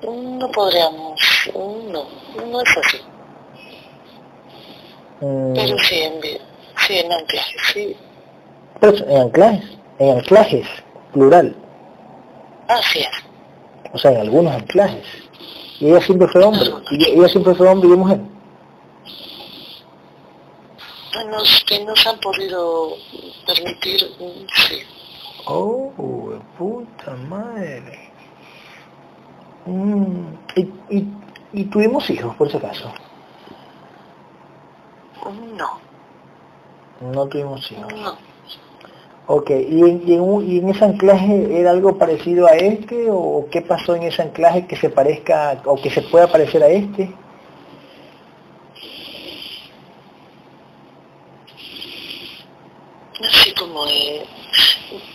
[0.03, 1.21] No podríamos,
[1.55, 2.05] no,
[2.49, 2.97] no es así.
[5.21, 6.21] Mm, Pero sí en,
[6.87, 7.97] sí en anclaje, sí.
[8.79, 10.67] pero en anclajes, en anclajes,
[11.13, 11.55] plural.
[12.67, 13.11] Así es.
[13.93, 15.05] O sea, en algunos anclajes.
[15.81, 16.69] Y ella siempre fue hombre.
[16.91, 18.19] Y ella siempre fue hombre y mujer.
[21.29, 22.93] Nos, que nos han podido
[23.47, 23.99] permitir,
[24.67, 24.79] sí.
[25.45, 25.91] Oh,
[26.57, 28.11] puta madre.
[29.65, 30.61] Mm, y,
[30.97, 31.07] y,
[31.53, 32.91] y tuvimos hijos, por si acaso.
[35.55, 35.79] No,
[37.01, 37.91] No tuvimos hijos.
[37.93, 38.30] no.
[39.33, 43.47] Ok, ¿Y en, y, en, ¿y en ese anclaje era algo parecido a este o
[43.49, 47.09] qué pasó en ese anclaje que se parezca o que se pueda parecer a este?
[53.25, 54.25] Así como, eh,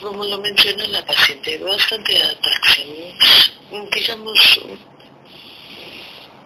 [0.01, 2.89] como lo mencionó la paciente, bastante atracción,
[3.93, 4.39] digamos,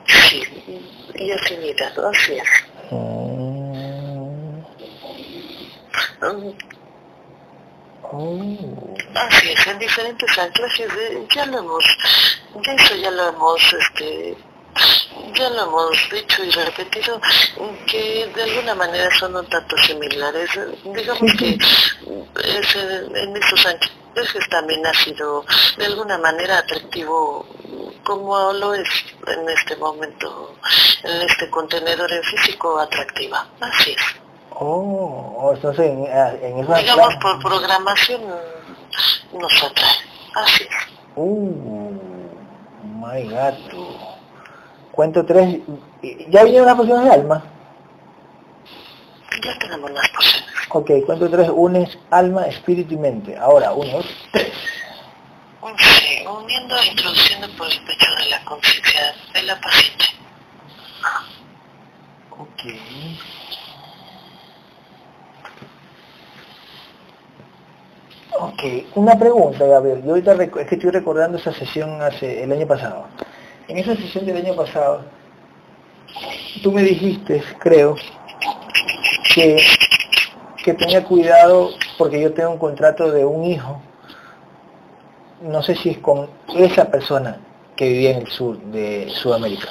[0.07, 0.43] sí,
[1.15, 2.49] y afinidad, así es.
[2.91, 3.31] Mm.
[8.13, 8.97] Oh.
[9.15, 11.85] Así es, en diferentes anclajes, eh, ya lo hemos,
[12.65, 14.37] ya eso ya lo hemos, este,
[15.35, 17.21] ya lo hemos dicho y repetido,
[17.87, 20.51] que de alguna manera son un tanto similares.
[20.85, 21.59] Digamos que
[22.45, 25.45] ese, en esos anclajes también ha sido
[25.77, 27.47] de alguna manera atractivo
[28.05, 28.89] como lo es
[29.27, 30.57] en este momento,
[31.05, 33.47] en este contenedor en físico atractiva.
[33.61, 34.30] Así es.
[34.63, 38.21] Oh, entonces en, en esa Digamos por programación
[39.33, 39.97] nos atrae.
[40.35, 40.71] Así es.
[41.17, 41.91] Uh,
[42.83, 43.97] my gato.
[44.93, 45.61] Cuento tres.
[46.29, 47.43] ¿Ya vinieron las pociones de alma?
[49.43, 50.51] Ya tenemos las pociones.
[50.69, 51.49] Ok, cuento tres.
[51.51, 53.39] Unes alma, espíritu y mente.
[53.39, 54.53] Ahora, uno, dos, tres.
[55.79, 60.05] Sí, uniendo e introduciendo por el pecho de la conciencia de la paciente.
[62.31, 62.63] Ok.
[68.39, 68.63] Ok,
[68.95, 70.03] una pregunta, Gabriel.
[70.05, 73.07] Yo ahorita es que estoy recordando esa sesión hace el año pasado.
[73.69, 75.05] En esa sesión del año pasado,
[76.63, 77.97] tú me dijiste, creo,
[79.35, 79.57] que,
[80.65, 83.81] que tenía cuidado porque yo tengo un contrato de un hijo.
[85.43, 87.39] No sé si es con esa persona
[87.77, 89.69] que vivía en el sur de Sudamérica.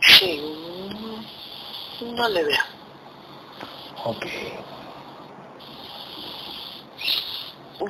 [0.00, 0.40] Sí,
[2.02, 2.62] no le veo.
[4.04, 4.26] Ok.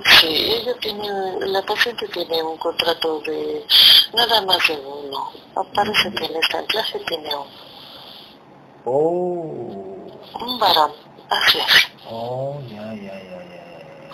[0.05, 1.09] Sí, ella tiene,
[1.47, 3.65] la paciente tiene un contrato de
[4.15, 5.31] nada más de uno.
[5.75, 7.47] Parece que en este anclaje tiene un,
[8.89, 10.07] Oh.
[10.41, 10.93] un varón.
[11.29, 11.89] Así es.
[12.09, 14.11] Oh, ya, ya, ya, ya.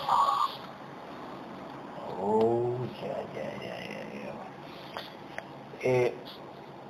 [2.19, 4.33] Oh, ya, ya, ya, ya, ya.
[5.83, 6.15] Eh,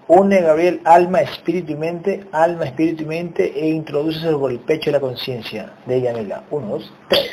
[0.08, 4.86] une, Gabriel, alma, espíritu y mente, alma, espíritu y mente, e introduce por el pecho
[4.88, 6.43] de la conciencia de Yamila.
[6.51, 7.32] Uno, dos, tres.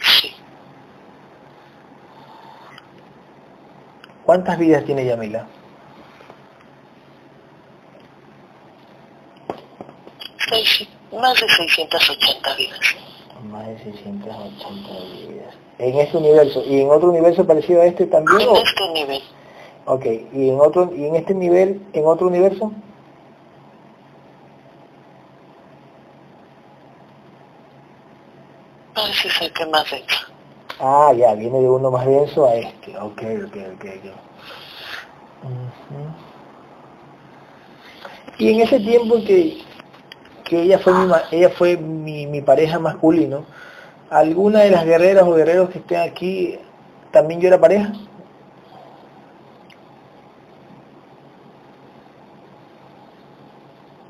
[0.00, 0.34] Sí.
[4.24, 5.46] ¿Cuántas vidas tiene Yamila?
[10.48, 12.80] Seis- más de 680 vidas.
[13.44, 14.88] Más de 680
[15.28, 15.54] vidas.
[15.82, 16.62] En este universo.
[16.64, 18.40] ¿Y en otro universo parecido a este también?
[18.40, 19.22] En o- este nivel.
[19.84, 22.70] Ok, ¿y en otro, y en este nivel, en otro universo?
[28.94, 30.26] Parece ser que más denso.
[30.78, 32.96] Ah, ya, viene de uno más denso a este.
[32.98, 34.04] Ok, ok, ok, ok.
[35.44, 36.02] Ujú.
[38.38, 39.58] Y en ese tiempo que,
[40.44, 43.44] que ella fue mi, ella fue mi, mi pareja masculino,
[44.12, 46.58] ¿alguna de las guerreras o guerreros que estén aquí
[47.10, 47.92] también yo era pareja?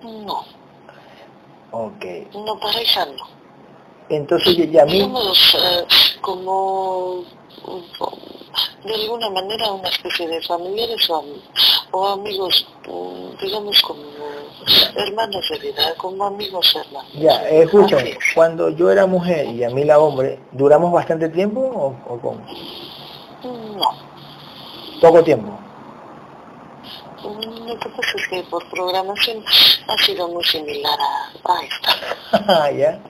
[0.03, 0.45] No,
[1.71, 2.05] Ok.
[2.35, 3.25] no pareja no.
[4.09, 5.87] Entonces ya, mí, Somos eh,
[6.21, 7.25] como
[7.67, 11.25] mm, de alguna manera una especie de familiares o,
[11.93, 14.03] o amigos, mm, digamos como
[14.97, 17.13] hermanos de vida, como amigos hermanos.
[17.15, 18.19] ya, escucha, Así es.
[18.35, 22.41] cuando yo era mujer y a mí la hombre, ¿duramos bastante tiempo o, o cómo?
[23.43, 23.91] No.
[25.01, 25.59] Poco tiempo.
[27.23, 29.45] Mm, Lo que pasa es que por programación
[29.89, 32.71] ha sido muy similar a, a esta.
[32.77, 33.01] ya.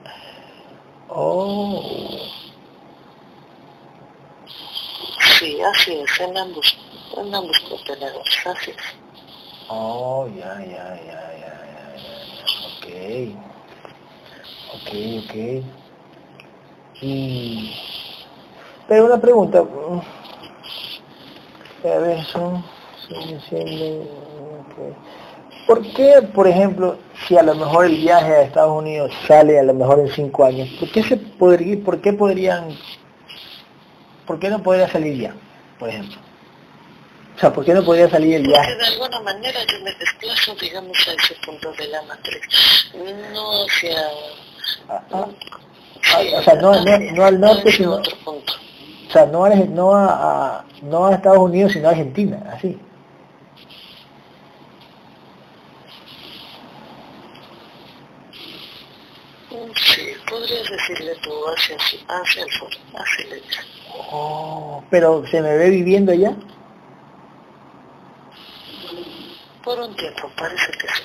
[1.09, 1.83] Oh.
[5.39, 6.77] Sí, así es, en ambos,
[7.17, 8.77] en ambos contenedores, así es.
[9.69, 11.53] Oh, ya, ya, ya, ya, ya,
[11.95, 12.03] ya.
[12.77, 12.85] Ok.
[14.75, 14.89] Ok,
[15.23, 15.33] ok.
[17.01, 17.73] Y...
[18.87, 19.59] Pero una pregunta.
[19.59, 19.63] A
[21.99, 22.19] ver.
[25.67, 26.97] ¿Por qué, por ejemplo,
[27.27, 30.45] si a lo mejor el viaje a Estados Unidos sale a lo mejor en cinco
[30.45, 32.69] años, ¿por qué se podría, por qué podrían,
[34.27, 35.33] por qué no podría salir ya,
[35.79, 36.17] por ejemplo?
[37.43, 38.75] sea, ¿por qué no podía salir el viaje?
[38.75, 42.41] De alguna manera yo me desplazo, digamos, a ese punto de la matriz.
[43.33, 43.99] No hacia...
[44.87, 45.27] Ah, ah, Ajá.
[46.15, 47.95] Ah, sí, o sea, no, no, no al norte, sino...
[47.95, 48.53] Otro punto.
[49.09, 52.79] O sea, no, a, no, a, no a Estados Unidos, sino a Argentina, así.
[59.51, 63.43] Mm, sí, podrías decirle tú hacia, hacia el sur, hacia el.
[64.11, 66.35] Oh, pero ¿se me ve viviendo allá?
[69.63, 71.03] Por un tiempo, parece que sí.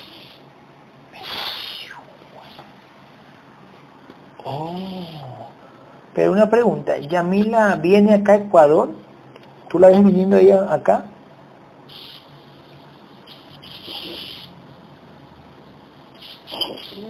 [4.43, 5.49] Oh,
[6.13, 8.89] pero una pregunta, ¿Yamila viene acá a Ecuador?
[9.69, 11.05] ¿Tú la ves viniendo ella acá?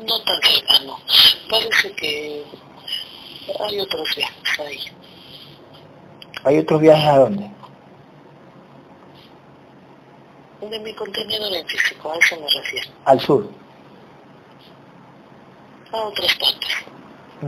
[0.05, 0.97] No tan cercano.
[1.49, 2.43] Parece que
[3.59, 4.79] hay otros viajes ahí.
[6.43, 7.58] ¿Hay otros viajes a dónde?
[10.61, 12.91] De mi contenedor en físico, a eso me refiero.
[13.05, 13.49] Al sur.
[15.91, 16.69] A otras partes.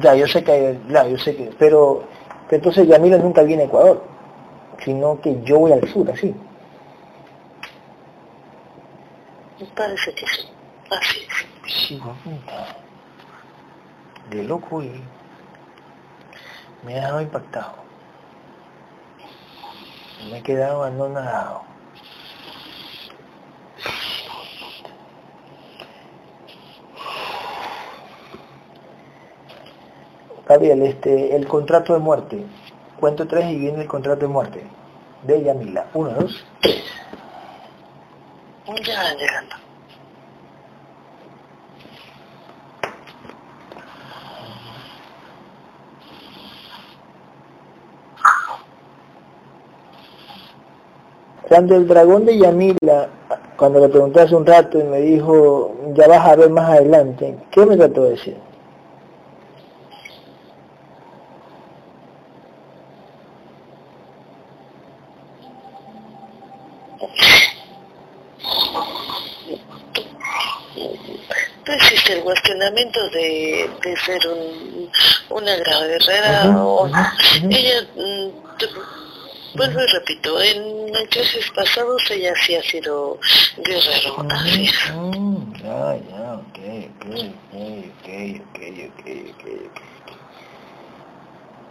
[0.01, 2.03] Ya, yo sé que hay, claro, yo sé que, pero,
[2.47, 4.01] pero entonces Yamila nunca viene a Ecuador,
[4.83, 6.33] sino que yo voy al sur, así.
[9.59, 10.47] Me parece que sí,
[10.89, 11.73] así es.
[11.87, 12.01] Sí.
[14.29, 15.03] De loco y
[16.83, 17.73] me ha dejado impactado.
[20.31, 21.70] Me he quedado abandonado.
[30.51, 32.43] Gabriel, este, el contrato de muerte.
[32.99, 34.61] Cuento tres y viene el contrato de muerte.
[35.23, 35.85] De Yamila.
[35.93, 36.83] Uno, dos, tres.
[38.83, 39.55] Ya van llegando.
[51.47, 53.07] Cuando el dragón de Yamila,
[53.55, 57.37] cuando le pregunté hace un rato y me dijo, ya vas a ver más adelante,
[57.51, 58.50] ¿qué me trató de decir?
[72.71, 74.89] fundamentos de, de ser un,
[75.29, 76.43] una gran guerrera.
[76.45, 77.55] Uh -huh, o, uh -huh.
[77.55, 78.29] Ella, mm,
[79.57, 80.61] vuelvo y repito, en
[81.09, 83.19] clases pasados ella sí ha sido
[83.57, 84.33] guerrero, uh -huh.
[84.33, 84.71] así es.
[85.61, 86.59] Ya, ya, ok,
[86.89, 87.59] ok, ok,
[87.91, 88.07] ok,
[88.41, 89.81] ok, ok, ok.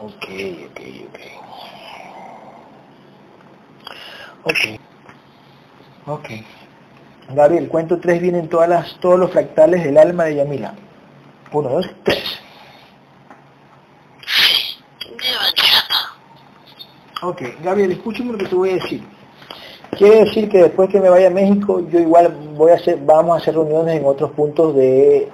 [0.00, 0.26] Ok,
[0.66, 1.18] ok, ok.
[4.44, 4.62] Ok.
[6.06, 6.28] Ok.
[7.34, 10.74] Gabriel, cuento tres vienen todas las, todos los fractales del alma de Yamila.
[11.52, 12.22] Uno, dos, tres.
[15.22, 15.96] ya van llegando
[17.22, 19.02] Ok, Gabriel, escúchame lo que te voy a decir.
[19.98, 23.34] Quiere decir que después que me vaya a México, yo igual voy a hacer, vamos
[23.36, 25.28] a hacer reuniones en otros puntos de,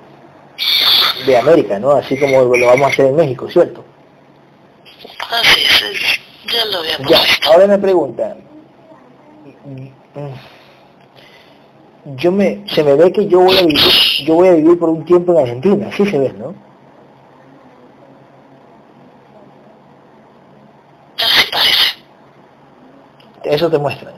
[1.26, 1.92] de América, ¿no?
[1.92, 3.84] Así como lo vamos a hacer en México, ¿cierto?
[5.30, 6.20] así es, es-
[6.52, 7.20] ya lo habíamos Ya,
[7.52, 8.36] ahora me pregunta.
[12.14, 13.80] Yo me, se me ve que yo voy a vivir,
[14.24, 16.54] yo voy a vivir por un tiempo en Argentina, sí se ve, ¿no?
[21.18, 21.96] así parece
[23.42, 24.12] Eso te muestra.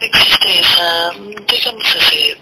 [0.00, 1.10] existe esa
[1.46, 2.38] digamos ese,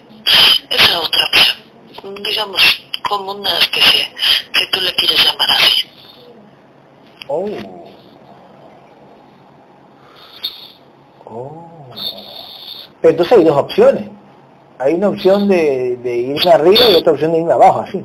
[0.71, 2.63] esa otra opción digamos
[3.09, 4.13] como una especie
[4.53, 5.89] que tú le quieres llamar así
[7.31, 7.88] Oh.
[11.31, 11.65] Oh.
[13.01, 14.09] Pero entonces hay dos opciones.
[14.79, 18.05] Hay una opción de, de irme arriba y otra opción de irme abajo, así.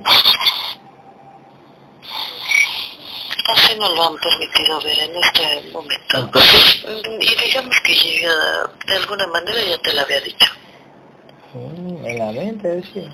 [3.49, 6.17] Así nos lo han permitido ver en este momento.
[6.17, 6.85] Entonces,
[7.19, 8.33] Y digamos que llega,
[8.87, 10.47] de alguna manera ya te lo había dicho.
[11.53, 13.13] mm, en la mente, decía.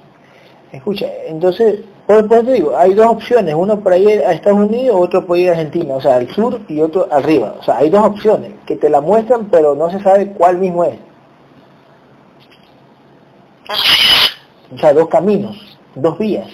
[0.72, 4.60] Escucha, entonces, por, por eso te digo, hay dos opciones, uno por ahí a Estados
[4.60, 7.56] Unidos, otro por ir a Argentina, o sea, al sur y otro arriba.
[7.60, 10.84] O sea, hay dos opciones que te la muestran, pero no se sabe cuál mismo
[10.84, 10.96] es.
[14.72, 15.58] O sea, dos caminos,
[15.96, 16.48] dos vías.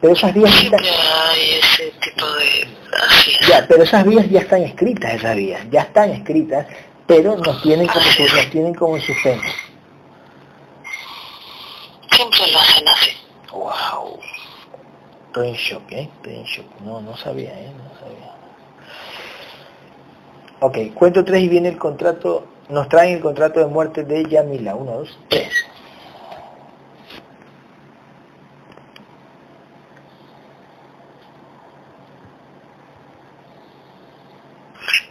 [0.00, 2.68] Pero esas vías están, Siempre hay ese tipo de...
[3.48, 6.66] Ya, pero esas vías ya están escritas, esas vías, ya están escritas,
[7.06, 9.48] pero nos tienen como, nos tienen como en suspenso.
[12.10, 13.21] Siempre lo hacen así.
[15.32, 16.10] Estoy en shock, ¿eh?
[16.16, 16.66] Estoy en shock.
[16.82, 17.72] No, no sabía, ¿eh?
[17.74, 18.34] No sabía.
[20.60, 22.46] Ok, cuento tres y viene el contrato.
[22.68, 24.74] Nos traen el contrato de muerte de Yamila.
[24.74, 25.50] Uno, dos, tres.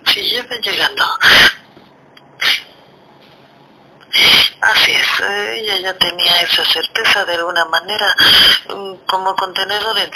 [0.06, 1.04] Sí, ya van llegando.
[4.62, 5.64] Así es, eh,
[5.96, 8.16] tenía esa certeza de alguna manera,
[8.70, 10.12] mm, como contenedor en,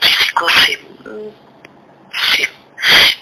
[0.00, 0.78] físico, sí.
[2.34, 2.46] Sí.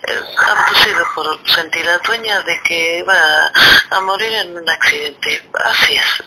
[0.09, 3.53] Han sido por sentir la dueña de que iba
[3.91, 5.51] a morir en un accidente.
[5.65, 6.25] Así es.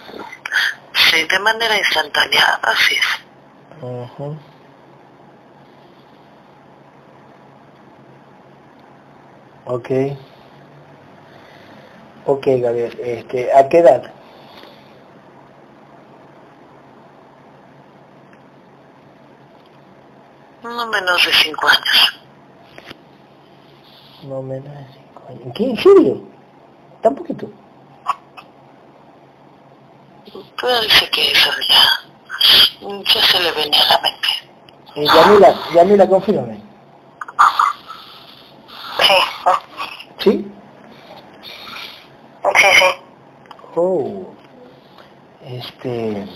[0.93, 3.81] Sí, de manera instantánea, así es.
[3.81, 4.37] Ujú.
[9.65, 9.89] Ok.
[12.25, 12.99] Ok, Gabriel.
[13.01, 14.18] Este, ¿A qué edad?
[20.63, 22.19] No menos de cinco años.
[24.23, 25.41] No menos de cinco años.
[25.45, 25.63] ¿En qué?
[25.69, 26.21] ¿En serio?
[27.01, 27.49] ¿Tan poquito?
[30.61, 34.27] Pero dice que eso ya, ya se le venía a la mente.
[34.95, 36.61] Eh, Yamila, Yamila, confírmame.
[38.99, 39.13] Sí,
[40.19, 40.51] ¿Sí?
[42.43, 42.85] sí, sí.
[43.75, 44.25] Oh.
[45.45, 46.27] Este...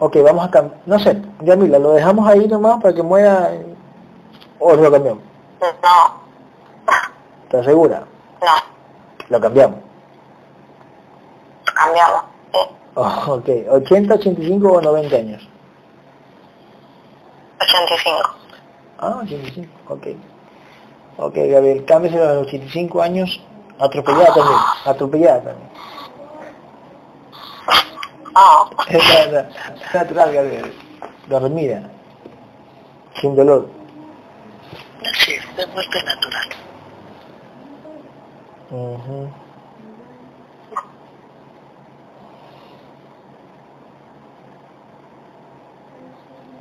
[0.00, 0.80] Ok, vamos a cambiar.
[0.86, 3.50] No sé, Yamila, ¿lo dejamos ahí nomás para que muera
[4.58, 5.22] o lo cambiamos?
[5.60, 6.20] No,
[7.44, 8.04] ¿Estás segura?
[8.40, 9.78] no, Lo cambiamos.
[11.74, 12.22] cambiamos.
[12.52, 12.58] Sí,
[12.94, 15.48] Oh, ok, 80, 85 o 90 años.
[17.60, 18.30] 85.
[18.98, 20.06] Ah, 85, ok.
[21.18, 23.40] Ok, Gabriel, cámbiese a los 85 años,
[23.78, 25.70] atropellada también, atropellada también.
[28.34, 30.72] Oh, Es nat- nat- natural, Gabriel,
[31.28, 31.82] dormida,
[33.20, 33.68] sin dolor.
[35.02, 36.48] Es, de muerte natural.
[38.70, 39.30] Ujú.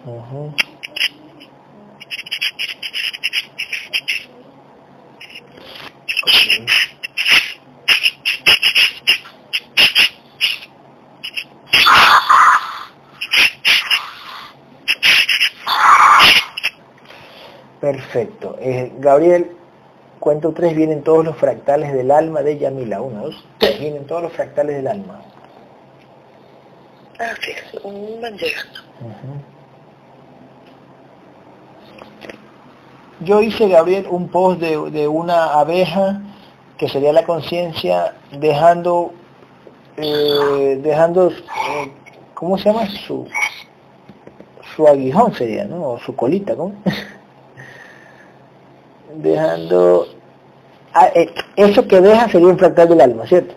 [0.05, 0.53] Ujú.
[17.91, 18.55] Perfecto.
[18.59, 19.49] Eh, Gabriel,
[20.19, 23.01] cuento tres, vienen todos los fractales del alma de Yamila.
[23.01, 25.21] Uno, dos, tres, vienen todos los fractales del alma.
[27.17, 28.79] Así es, mm, van llegando.
[33.21, 36.21] Yo hice, Gabriel, un post de, de una abeja
[36.77, 39.13] que sería la conciencia dejando,
[39.97, 41.91] eh, dejando, eh,
[42.35, 42.85] ¿cómo se llama?
[43.07, 43.27] Su,
[44.75, 45.89] su aguijón sería, ¿no?
[45.89, 46.75] O su colita, ¿cómo?
[49.21, 50.07] Dejando,
[50.93, 53.53] ah, eh, eso que deja sería un fractal del alma, ¿cierto?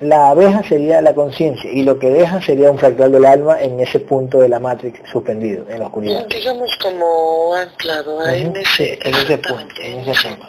[0.00, 3.80] La abeja sería la conciencia y lo que deja sería un fractal del alma en
[3.80, 6.24] ese punto de la matrix suspendido, en la oscuridad.
[6.28, 10.46] Digamos como anclado en ese, en ese punto, en ese- punto.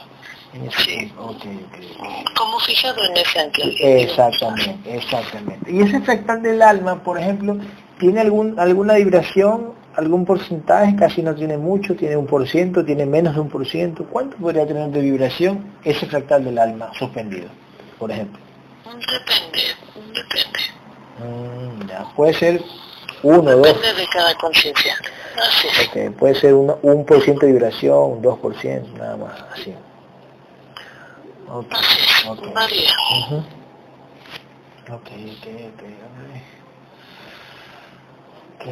[0.84, 1.14] Sí.
[2.36, 4.02] como fijado en ese anclaje.
[4.04, 5.72] Exactamente, exactamente.
[5.72, 7.58] Y ese fractal del alma, por ejemplo,
[8.00, 10.96] ¿tiene algún, alguna vibración, algún porcentaje?
[10.96, 14.06] Casi no tiene mucho, tiene un por ciento, tiene menos de un por ciento.
[14.06, 17.50] ¿Cuánto podría tener de vibración ese fractal del alma suspendido,
[18.00, 18.40] por ejemplo?
[18.86, 19.62] Depende,
[20.16, 20.60] depende.
[21.20, 22.62] Mm, ya, puede ser
[23.22, 24.96] uno, dos, Depende de cada conciencia.
[25.38, 25.88] Así es.
[26.10, 29.34] ok, puede ser uno- un por ciento de vibración, un dos por ciento, nada más,
[29.54, 29.74] así.
[31.52, 31.74] Ok,
[32.30, 32.54] ok.
[32.54, 32.92] Varía.
[33.26, 33.38] Ujú.
[34.94, 35.84] Ok, ok, ok,
[38.56, 38.66] ok.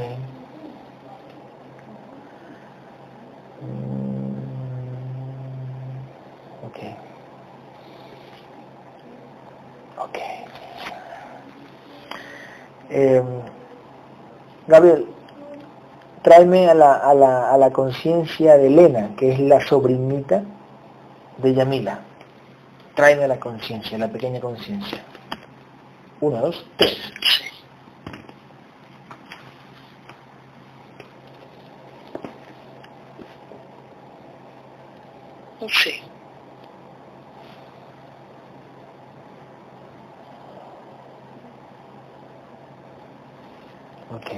[3.62, 4.38] Mm,
[6.66, 6.80] Ok.
[9.98, 10.18] Ok.
[12.90, 13.24] Eh,
[14.68, 15.06] Gabriel,
[16.22, 20.44] tráeme a la, a la, a la conciencia de Elena, que es la sobrinita
[21.40, 22.00] de Yamila.
[22.98, 25.04] Tráeme la conciencia, la pequeña conciencia.
[26.20, 26.98] Uno, dos, tres.
[27.22, 27.46] Sí.
[35.70, 36.02] Sí.
[44.12, 44.32] Ok.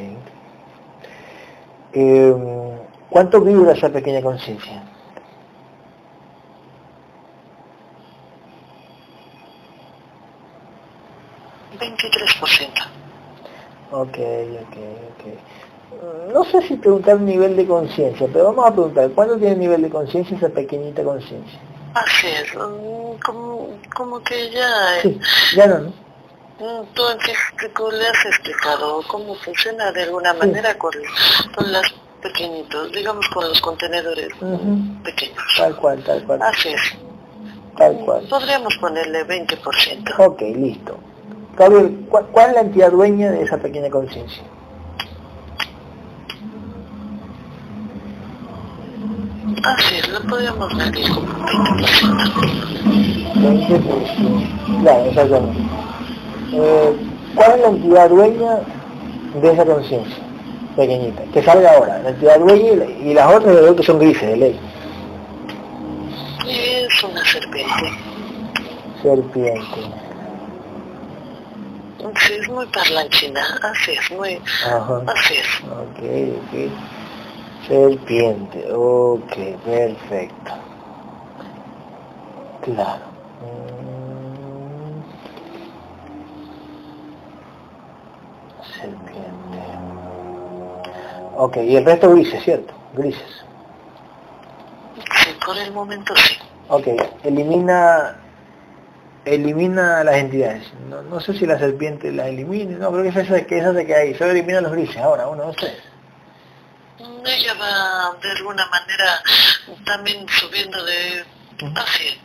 [1.93, 2.35] Eh,
[3.09, 4.83] ¿Cuánto vibra esa pequeña conciencia?
[11.79, 12.81] Veintitrés por ciento.
[14.01, 14.77] Ok, ok,
[15.09, 16.33] ok.
[16.33, 19.89] No sé si preguntar nivel de conciencia, pero vamos a preguntar, ¿cuánto tiene nivel de
[19.89, 21.59] conciencia esa pequeñita conciencia?
[21.95, 22.51] Así es.
[22.53, 24.97] Como, como que ya...
[24.99, 25.19] eh, Sí,
[25.55, 25.89] ya no, ¿no?
[26.59, 30.91] mm, Tú en físico le has explicado cómo funciona de alguna manera con,
[31.55, 34.29] con los pequeñitos, digamos con los contenedores
[35.03, 35.43] pequeños.
[35.57, 36.81] Tal cual, tal cual, Así es.
[37.77, 38.25] tal cual.
[38.29, 40.13] Podríamos ponerle 20%.
[40.19, 40.97] Ok, listo.
[41.59, 44.43] Gabriel, ¿cu- ¿cuál es la entidad dueña de esa pequeña conciencia?
[49.63, 51.83] Así es, lo podríamos ver como 20%.
[53.35, 54.81] 20%.
[54.81, 55.59] Claro, exactamente.
[56.53, 56.95] Eh,
[57.35, 58.59] ¿Cuál es la entidad dueña
[59.41, 60.17] de esa conciencia
[60.75, 61.23] pequeñita?
[61.33, 64.59] Que salga ahora, la entidad dueña y, las otras de que son grises de ley.
[66.47, 67.91] Es una serpiente.
[69.01, 70.08] Serpiente.
[71.99, 74.41] Sí, es muy parlanchina, así es, muy...
[74.65, 75.01] Ajá.
[75.07, 75.47] Así es.
[75.65, 75.99] Ok,
[76.37, 76.71] ok.
[77.67, 79.35] Serpiente, ok,
[79.65, 80.51] perfecto.
[82.63, 83.05] Claro.
[83.41, 85.01] Mm.
[88.79, 89.59] Serpiente.
[91.35, 92.73] Ok, y el resto grises, ¿cierto?
[92.93, 93.43] Grises.
[94.95, 96.37] Sí, por el momento sí.
[96.69, 96.87] Ok,
[97.23, 98.15] elimina
[99.33, 100.63] elimina las entidades.
[100.89, 103.73] No, no sé si la serpiente la elimine, no, creo que es esa, que esa
[103.73, 104.15] se queda ahí.
[104.15, 105.77] Solo elimina los grises ahora, uno, dos, tres.
[106.99, 109.21] Ella va de alguna manera
[109.85, 111.23] también subiendo de
[111.75, 112.19] así,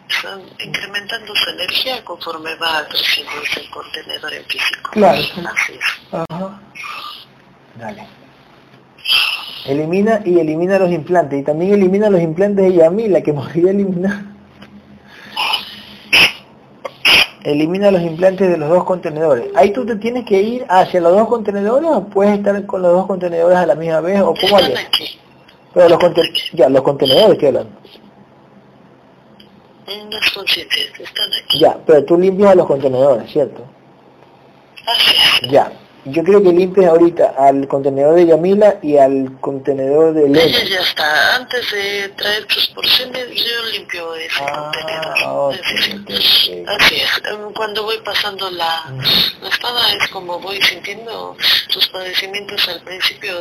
[0.64, 4.90] incrementando su energía conforme va creciendo ese contenedor en físico.
[4.92, 5.18] Claro.
[5.18, 6.14] Así es.
[6.30, 6.61] Ajá.
[7.76, 8.07] Dale.
[9.66, 11.40] Elimina y elimina los implantes.
[11.40, 14.34] Y también elimina los implantes de Yamila, que podría eliminar
[17.45, 19.49] elimina los implantes de los dos contenedores.
[19.55, 22.92] Ahí tú te tienes que ir hacia los dos contenedores o puedes estar con los
[22.92, 24.74] dos contenedores a la misma vez o cómo hay.
[25.74, 25.99] Pero los
[26.53, 27.68] ya, los contenedores que hablan.
[30.11, 31.59] Los conscientes están aquí.
[31.59, 33.62] Ya, pero tú limpias a los contenedores, ¿cierto?
[34.86, 35.70] Así Ya.
[36.07, 40.42] Yo creo que limpies ahorita al contenedor de Yamila y al contenedor de Lena.
[40.42, 41.36] Ella ya está.
[41.36, 45.55] Antes de traer tus porciones, yo limpio ese ah, contenedor.
[46.68, 47.22] Así es.
[47.24, 48.84] Em, cuando voy pasando la,
[49.40, 51.36] la, espada es como voy sintiendo
[51.68, 53.34] sus padecimientos al principio.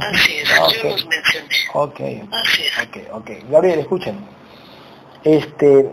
[0.00, 1.56] Así es, yo los mencioné.
[1.74, 2.00] Ok.
[2.32, 2.78] Así es.
[2.88, 3.30] Ok, ok.
[3.50, 4.18] Gabriel, escuchen.
[5.22, 5.92] Este...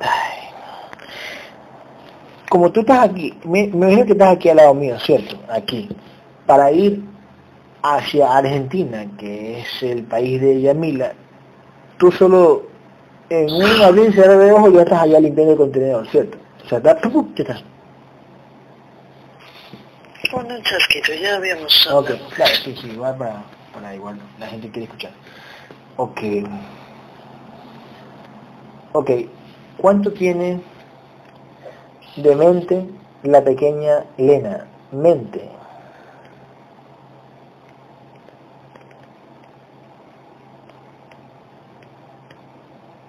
[0.00, 0.51] Ay
[2.52, 5.38] como tú estás aquí, me, me imagino que estás aquí al lado mío, ¿cierto?
[5.48, 5.88] Aquí,
[6.44, 7.02] para ir
[7.82, 11.14] hacia Argentina, que es el país de Yamila,
[11.96, 12.64] tú solo
[13.30, 16.36] en un abrir y cerrar de ojos ya estás allá limpiando el contenedor, ¿cierto?
[16.62, 17.64] O sea, ¿qué estás?
[20.30, 24.68] Con un chasquito, ya habíamos Ok, claro, sí, sí, igual para, para igual, la gente
[24.68, 25.12] quiere escuchar.
[25.96, 26.20] Ok.
[28.92, 29.10] Ok,
[29.78, 30.60] ¿cuánto tiene
[32.16, 32.86] de mente
[33.22, 35.48] la pequeña Lena, mente.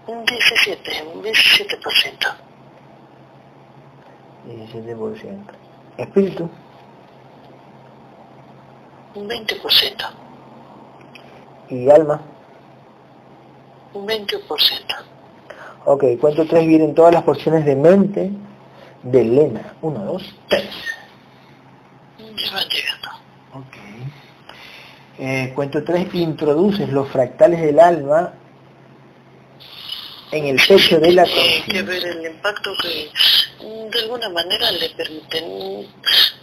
[0.07, 2.35] Un 17, un 17%.
[4.47, 5.37] 17%.
[5.97, 6.49] Espíritu.
[9.15, 10.09] Un 20%.
[11.69, 12.21] ¿Y alma?
[13.93, 14.41] Un 20%.
[15.85, 18.31] Ok, ¿cuánto tres vienen todas las porciones de mente
[19.03, 19.73] de Elena.
[19.81, 20.69] Uno, dos, tres.
[23.53, 23.77] Ok.
[25.19, 28.33] Eh, cuento tres, introduces los fractales del alma
[30.31, 31.73] en el pecho de la conciencia.
[31.73, 33.09] que ver el impacto que
[33.93, 35.87] de alguna manera le permiten.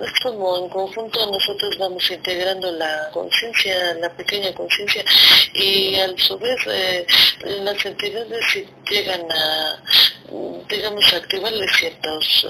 [0.01, 5.05] Es como en conjunto nosotros vamos integrando la conciencia, la pequeña conciencia,
[5.55, 7.07] y a su vez eh,
[7.63, 9.83] las entidades llegan a,
[10.69, 12.47] digamos, activarle ciertos...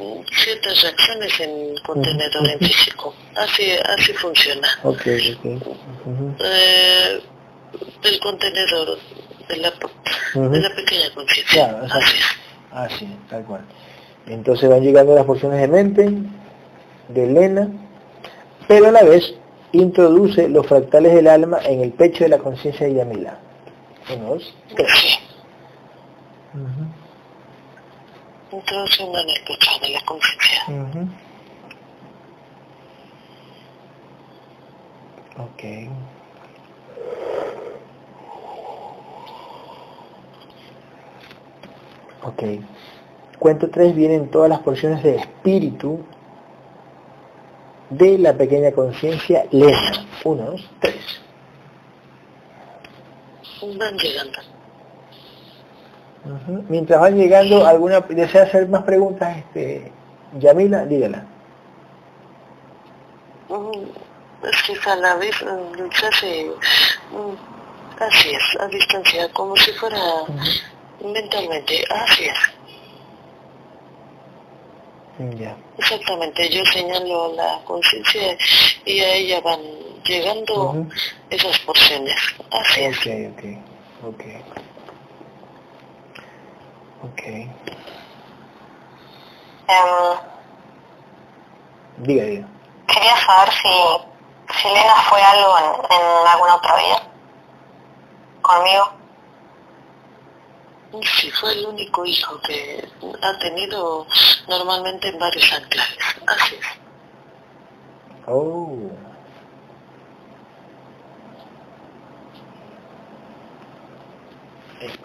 [0.00, 3.14] Uh, ciertas reacciones en contenedor en físico.
[3.34, 4.68] Así, así funciona.
[4.84, 5.58] Okay, okay.
[6.38, 7.20] eh,
[8.04, 8.96] el contenedor
[9.48, 9.72] de la,
[10.34, 11.68] de la pequeña conciencia.
[11.68, 12.16] Claro, así
[12.70, 13.62] Así, tal cual.
[14.26, 16.12] Entonces van llegando las porciones de mente,
[17.08, 17.68] de Elena,
[18.68, 19.34] pero a la vez
[19.72, 23.38] introduce los fractales del alma en el pecho de la conciencia de Yamila.
[24.14, 25.18] Uno, dos, tres.
[28.50, 30.64] Introduce una en el pecho de la conciencia.
[35.38, 35.62] Ok.
[42.24, 42.42] Ok.
[43.38, 46.04] Cuento 3 vienen todas las porciones de espíritu
[47.90, 50.04] de la pequeña conciencia lenta.
[50.24, 50.94] 1, 2, 3.
[53.78, 54.57] Van llegando.
[56.68, 59.38] Mientras van llegando, ¿alguna desea hacer más preguntas?
[59.38, 59.90] Este,
[60.38, 61.24] Yamila, dígala.
[64.42, 66.50] Es que a la vez se hace,
[67.98, 69.98] así es, a distancia, como si fuera
[71.02, 72.38] mentalmente, así es.
[75.36, 75.56] Ya.
[75.78, 78.36] Exactamente, yo señalo la conciencia
[78.84, 79.60] y a ella van
[80.04, 80.86] llegando
[81.30, 82.14] esas porciones.
[82.50, 84.67] Así ok, ok, ok.
[87.02, 87.22] Ok.
[89.68, 89.90] Em,
[91.98, 92.48] diga, diga.
[92.86, 97.02] Quería saber si, si Elena fue algo en, en alguna otra vida.
[98.42, 98.92] Conmigo.
[101.02, 102.88] Sí, fue el único hijo que
[103.22, 104.06] ha tenido
[104.48, 105.98] normalmente en varios anclajes.
[106.26, 106.66] Así es.
[108.26, 108.90] Oh.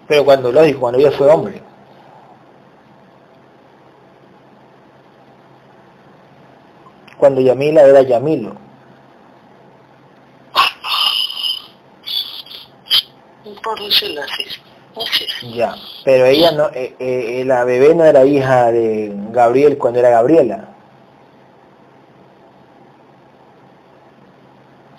[0.08, 1.73] Pero cuando, lógico, cuando ella fue hombre.
[7.24, 8.54] Cuando Yamila era Yamilo.
[13.64, 14.44] Por decirlo así.
[15.56, 20.10] Ya, pero ella no, eh, eh, la bebé no era hija de Gabriel cuando era
[20.10, 20.68] Gabriela.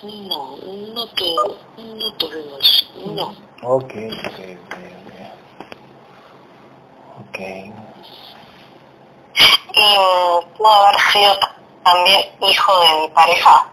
[0.02, 0.56] No,
[0.94, 1.24] no, tu,
[1.76, 3.34] no tuvimos, no.
[3.68, 5.14] Ok, ok, ok, ok.
[7.28, 7.38] Ok.
[9.74, 13.66] Y pudo haber sido también hijo de mi pareja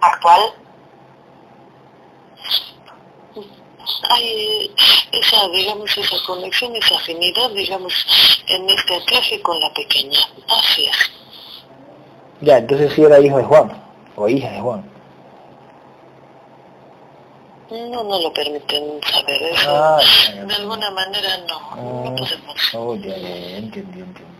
[0.00, 0.40] actual.
[4.10, 4.70] Hay
[5.12, 7.92] esa, digamos, esa conexión, esa afinidad, digamos,
[8.48, 10.18] en este anclaje con la pequeña.
[10.48, 10.96] Así es.
[12.40, 13.70] Ya, entonces sí era hijo de Juan,
[14.16, 14.90] o hija de Juan.
[17.70, 19.70] No, no lo permiten saber eso.
[19.70, 20.00] Ah,
[20.44, 22.74] de alguna manera no, no Ah, podemos.
[22.74, 24.30] oh, ya, ya, ya, entendí, entendí.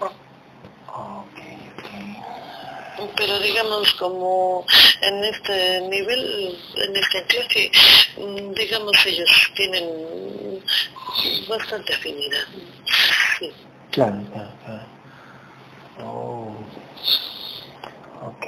[0.00, 1.38] Ok,
[1.76, 1.88] ok.
[3.16, 4.64] Pero digamos, como
[5.02, 7.70] en este nivel, en este anclaje,
[8.18, 10.62] mm, digamos, ellos tienen
[11.48, 12.44] bastante afinidad.
[13.38, 13.52] Sí.
[13.90, 14.86] Claro, claro, claro.
[16.04, 16.54] Oh.
[18.26, 18.46] Ok.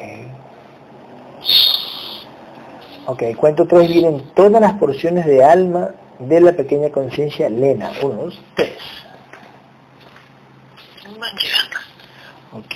[3.06, 7.92] Ok, cuento tres vienen todas las porciones de alma de la pequeña conciencia Lena.
[8.02, 8.78] Uno, dos, tres.
[11.04, 11.76] Llegando.
[12.52, 12.74] Ok.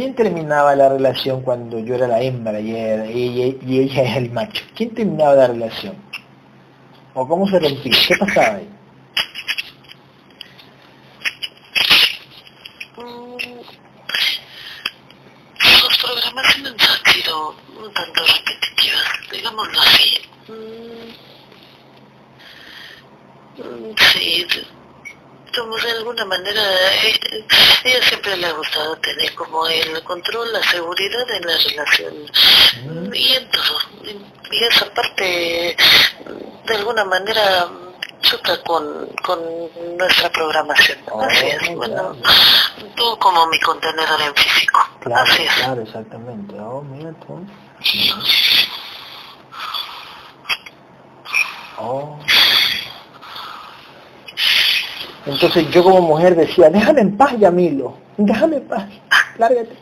[0.00, 4.30] ¿Quién terminaba la relación cuando yo era la hembra y, era- y ella, era el
[4.32, 4.62] macho?
[4.74, 5.94] ¿Quién terminaba la relación?
[7.12, 7.92] ¿O cómo se rompía?
[8.08, 8.68] ¿Qué pasaba ahí?
[12.96, 13.60] Mm,
[15.60, 20.18] Las programaciones han sido un tanto repetitivas, digámoslo así.
[20.48, 21.10] Mm,
[23.62, 24.46] mm, Sí,
[25.56, 26.62] como de alguna manera,
[27.04, 27.44] eh,
[27.84, 32.14] ella siempre le ha gustado tener como el control, la seguridad en la relación
[32.84, 33.78] Mm, y en todo.
[34.52, 35.76] Y esa parte,
[36.66, 37.68] de alguna manera,
[38.20, 39.40] choca con, con
[39.96, 40.98] nuestra programación.
[41.10, 42.16] Oh, Así es, bueno,
[42.96, 44.80] tú como mi contenedor en físico.
[45.00, 45.54] Claro, Así es.
[45.54, 46.54] claro, exactamente.
[46.58, 47.46] Oh, mira tú.
[51.78, 52.18] Oh.
[55.26, 58.86] Entonces yo como mujer decía, déjame en paz, Yamilo, déjame en paz,
[59.38, 59.76] lárgate.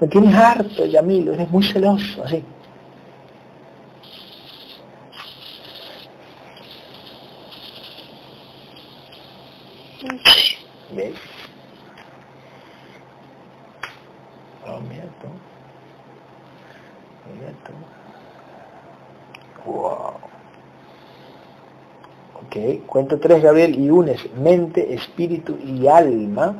[0.00, 2.44] Me tienes harto, Yamilo, eres muy celoso, así.
[10.00, 10.08] Sí.
[10.92, 11.14] ¿Ves?
[14.66, 15.28] Oh, mira tú.
[17.34, 17.52] Mira.
[19.64, 20.33] Wow.
[22.46, 26.54] Ok, cuento tres, Gabriel, y unes mente, espíritu y alma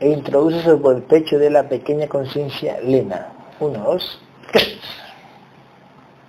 [0.00, 3.28] e introduces por el pecho de la pequeña conciencia Lena.
[3.60, 4.20] Uno, dos,
[4.52, 4.78] tres.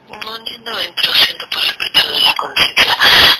[0.09, 2.95] No, entro siendo por el pecho de la conciencia.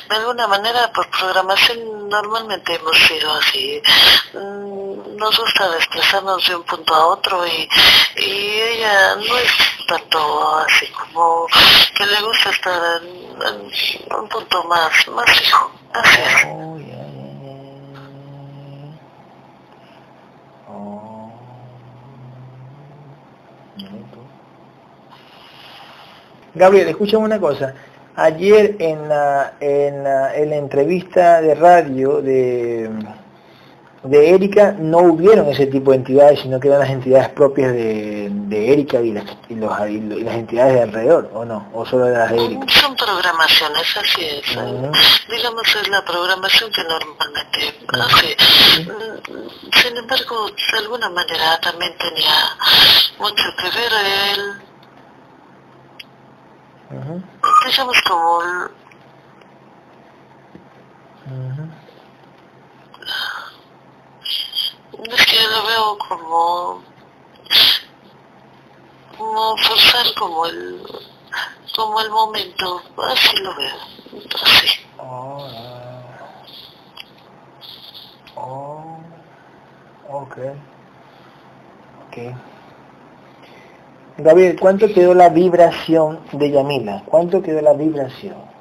[0.09, 3.81] De alguna manera, por programación, normalmente hemos sido así.
[4.33, 7.69] Mm, Nos gusta desplazarnos de un punto a otro y,
[8.17, 11.47] y ella no es tanto así como
[11.95, 15.71] que le gusta estar en, un punto más, más fijo.
[15.93, 16.75] Así es.
[26.55, 27.73] Gabriel, escúchame una cosa.
[28.15, 32.89] Ayer en la, en la, en la entrevista de radio de,
[34.05, 38.29] de Erika no hubieron ese tipo de entidades, sino que eran las entidades propias de,
[38.31, 41.67] de Erika y las, y, los, y las entidades de alrededor, ¿o no?
[41.73, 42.65] ¿O solo de las de Erika?
[42.69, 44.55] Son programaciones, así es.
[44.55, 44.91] Ujú.
[45.29, 48.37] Digamos, es la programación que normalmente hace.
[48.83, 52.35] Mm, Sin embargo, de alguna manera también tenía
[53.19, 53.91] mucho que ver
[54.33, 54.41] el,
[56.99, 57.21] Ujú.
[57.67, 58.69] digamos, como el-
[65.11, 66.81] Es que lo veo como,
[69.15, 70.81] como forzar como el,
[71.75, 73.75] como el momento, así lo veo.
[74.97, 75.47] Oh,
[78.35, 78.97] oh,
[80.09, 80.37] ok.
[82.07, 82.17] Ok.
[84.17, 87.03] Gabriel, ¿cuánto quedó la vibración de Yamila?
[87.05, 88.54] ¿Cuánto quedó la vibración?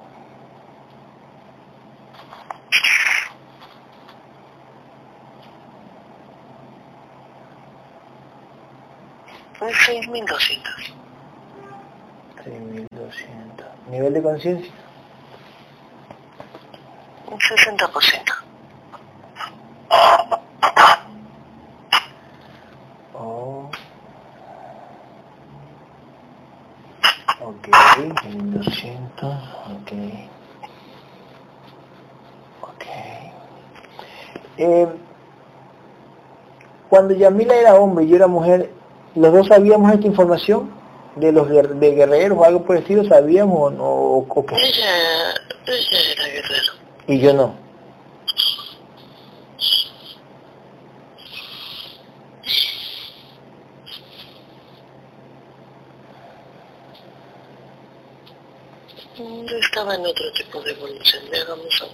[9.58, 10.94] Fue 6.200.
[12.44, 13.64] 6.200.
[13.90, 14.72] ¿Nivel de conciencia?
[17.30, 18.34] Un 60%.
[23.14, 23.70] Oh.
[27.40, 29.04] Ok, 6.200.
[29.70, 29.92] Ok.
[32.62, 32.84] Ok.
[34.58, 34.88] Eh,
[36.88, 38.70] cuando Yamila era hombre y yo era mujer,
[39.14, 40.70] ¿los dos sabíamos esta información?
[41.16, 43.04] ¿De los de guerreros o algo por el estilo?
[43.04, 44.56] ¿Sabíamos o, no, o, qué?
[44.56, 45.34] Ella,
[45.66, 46.72] ella era guerrero.
[47.06, 47.64] Y yo no.
[59.16, 61.92] Yo estaba en otro tipo de evolución, digamos.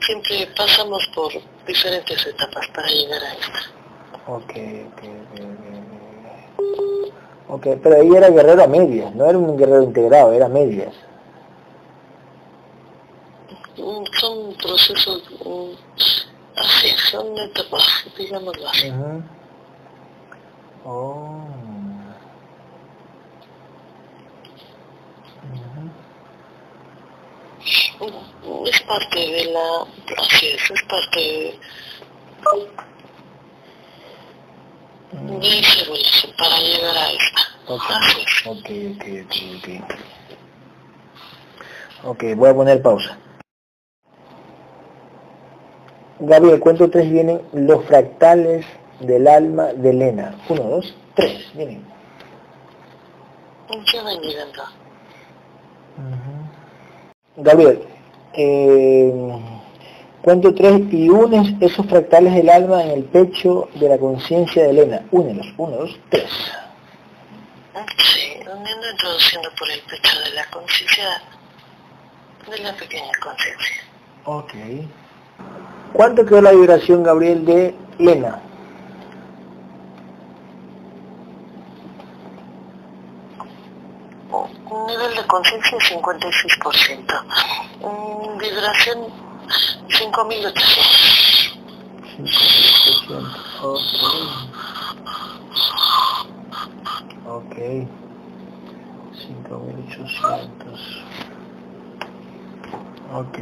[0.00, 1.32] Siempre pasamos por
[1.66, 3.78] diferentes etapas para llegar a esta.
[4.26, 4.52] Ok,
[4.92, 5.02] ok,
[5.32, 5.40] ok,
[7.48, 7.66] ok.
[7.82, 10.94] Pero ella era guerrero a medias, no era un guerrero integrado, era medias.
[14.20, 15.70] Son procesos mm,
[16.56, 18.90] así, son etapas, digámoslo así.
[18.90, 19.22] Ujú.
[20.84, 21.44] Oh.
[28.00, 28.60] Ujú.
[28.62, 29.86] Mm, Es parte de la...
[30.22, 31.58] Así es, es parte de,
[35.12, 37.42] de para llegar a esta.
[37.66, 38.46] Ok, Así es.
[38.46, 39.04] ok, ok,
[42.04, 43.18] ok, voy a poner pausa.
[46.20, 48.66] Gabriel, cuento tres vienen los fractales
[49.00, 50.34] del alma de Elena.
[50.48, 51.86] Uno, dos, tres, vienen.
[53.92, 54.62] Ya van llegando.
[57.36, 57.82] Gabriel,
[58.32, 59.12] eh,
[60.28, 64.70] cuento tres y unes esos fractales del alma en el pecho de la conciencia de
[64.72, 65.02] Elena.
[65.10, 66.30] Únelos, uno, dos, tres.
[67.96, 71.22] Sí, uniendo introduciendo por el pecho de la conciencia,
[72.46, 73.76] de la pequeña conciencia.
[74.24, 74.52] Ok.
[75.94, 78.42] ¿Cuánto quedó la vibración, Gabriel, de Lena?
[84.30, 87.24] Un nivel de conciencia 56%.
[87.80, 89.28] Mm, Vibración
[89.88, 91.58] 5800.
[92.18, 93.58] 5%.
[93.62, 93.78] Ok.
[97.26, 97.56] Ok.
[99.14, 101.04] 5800.
[103.14, 103.38] Ok.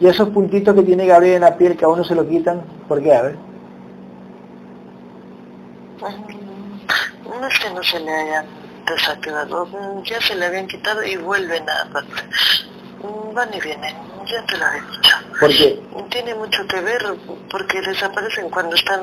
[0.00, 2.62] Y esos puntitos que tiene Gabriel en la piel que a uno se lo quitan,
[2.88, 3.14] ¿por qué?
[3.14, 3.38] A ver.
[6.00, 8.46] No es que no se le hayan
[8.86, 9.66] desactivado,
[10.04, 11.84] ya se le habían quitado y vuelven a...
[11.84, 13.94] mm, Van y vienen,
[14.26, 15.16] ya te lo he dicho.
[15.40, 15.80] ¿Por qué?
[16.10, 17.02] Tiene mucho que ver
[17.50, 19.00] porque desaparecen cuando están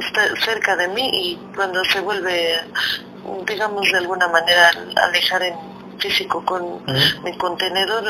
[0.00, 2.60] está cerca de mí y cuando se vuelve,
[3.46, 5.54] digamos de alguna manera, a alejar en
[5.98, 6.82] físico con Ujú.
[7.24, 8.04] mi contenedor,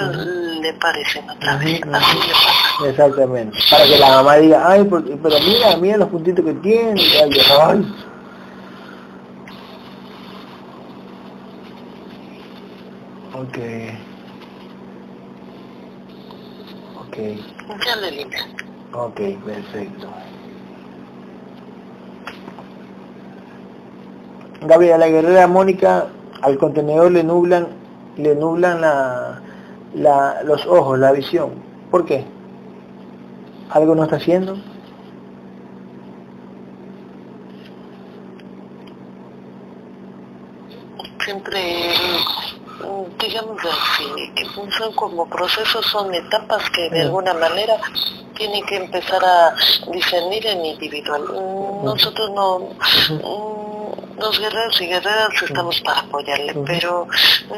[0.61, 1.81] le parecen otra vez.
[1.93, 2.87] Así le pasa.
[2.89, 3.59] Exactamente.
[3.71, 7.01] Para que la mamá diga, ay, porque- pero mira, mira los puntitos que tiene.
[7.01, 7.31] ay,
[7.61, 7.95] ay.
[13.35, 13.59] Ok.
[17.19, 18.95] Ok.
[18.95, 20.09] Ok, perfecto.
[24.63, 26.07] Gabriel, a la guerrera Mónica
[26.43, 27.69] al contenedor le nublan,
[28.17, 29.41] le nublan la,
[29.95, 31.51] la- los ojos, la visión.
[31.91, 32.25] ¿Por qué?
[33.71, 34.57] ¿Algo no está haciendo?
[41.25, 41.61] siempre,
[43.19, 44.45] digamos así, que
[44.77, 47.07] son como procesos, son etapas que de Mm.
[47.07, 47.77] alguna manera
[48.37, 49.55] tienen que empezar a
[49.91, 51.23] discernir en individual.
[51.23, 57.07] Mm, Nosotros no, mm, los guerreros y guerreras estamos para apoyarle, pero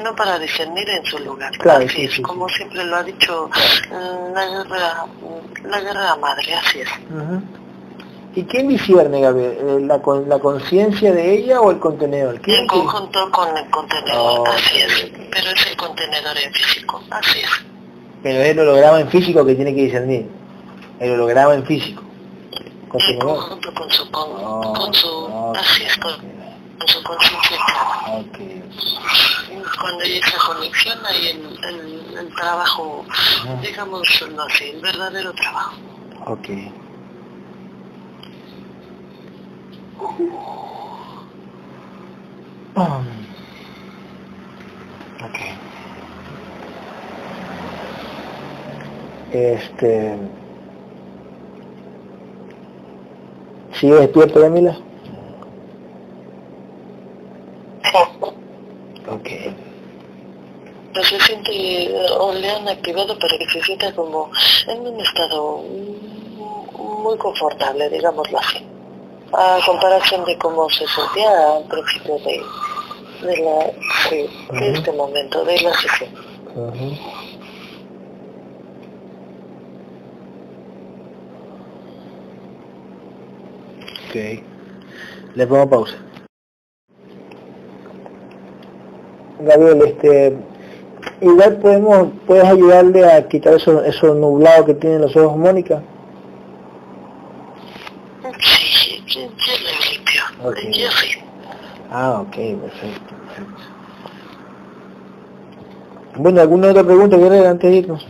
[0.03, 1.51] no para discernir en su lugar.
[1.59, 2.57] Claro, así sí, es, sí, como sí.
[2.57, 3.51] siempre lo ha dicho
[4.35, 5.07] la guerra,
[5.65, 6.89] la guerra madre, así es.
[8.41, 9.59] ¿Y quién discierne, Gabriel?
[9.61, 12.37] Eh, ¿La, con- ¿La conciencia de ella o el contenedor?
[12.37, 12.85] En ¿Quién, quién?
[12.87, 17.51] conjunto con el contenedor, Oh, así es, pero es el contenedor en físico, así es.
[18.23, 20.27] Pero es el holograma en físico que tiene que discernir.
[21.01, 22.03] El holograma en físico.
[22.89, 25.63] Con su conjunto con su, con, oh, con su, okay.
[25.63, 26.13] así es, con,
[26.79, 27.59] con su conciencia.
[28.31, 28.63] Okay.
[29.81, 33.05] Cuando hay esa conexión hay el, el, el trabajo,
[33.63, 34.03] digamos,
[34.35, 35.75] no sé, el verdadero trabajo.
[36.27, 36.49] Ok.
[42.77, 43.07] Um,
[45.25, 45.39] ok.
[49.33, 50.17] Este...
[53.73, 54.77] ¿Sigue despierto, Yamila?
[59.11, 59.29] Ok.
[60.95, 64.31] No se siente o le han activado para que se sienta como
[64.67, 65.63] en un estado
[67.03, 68.70] muy confortable, digámoslo así.
[69.33, 72.43] A comparación de cómo se sentía al principio de,
[73.27, 74.77] de, la, de, uh -huh.
[74.77, 76.11] este momento, de la sesión.
[76.55, 76.99] Uh -huh.
[84.09, 84.43] Ok.
[85.37, 85.97] Le pongo pausa.
[89.39, 90.37] Gabriel, este,
[91.21, 95.83] igual podemos, puedes ayudarle a quitar eso, eso nublado que tienen los ojos Mónica.
[98.41, 100.23] Sí, yo, yo le limpio.
[100.45, 100.73] Okay.
[100.73, 101.19] Yo sí.
[101.91, 103.63] Ah, ok, perfecto, perfecto.
[106.17, 108.07] Bueno, ¿alguna otra pregunta, Guerrero, antes de irnos?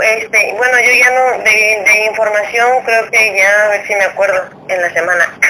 [0.00, 4.04] Este, bueno, yo ya no, de, de información creo que ya, a ver si me
[4.04, 5.24] acuerdo, en la semana.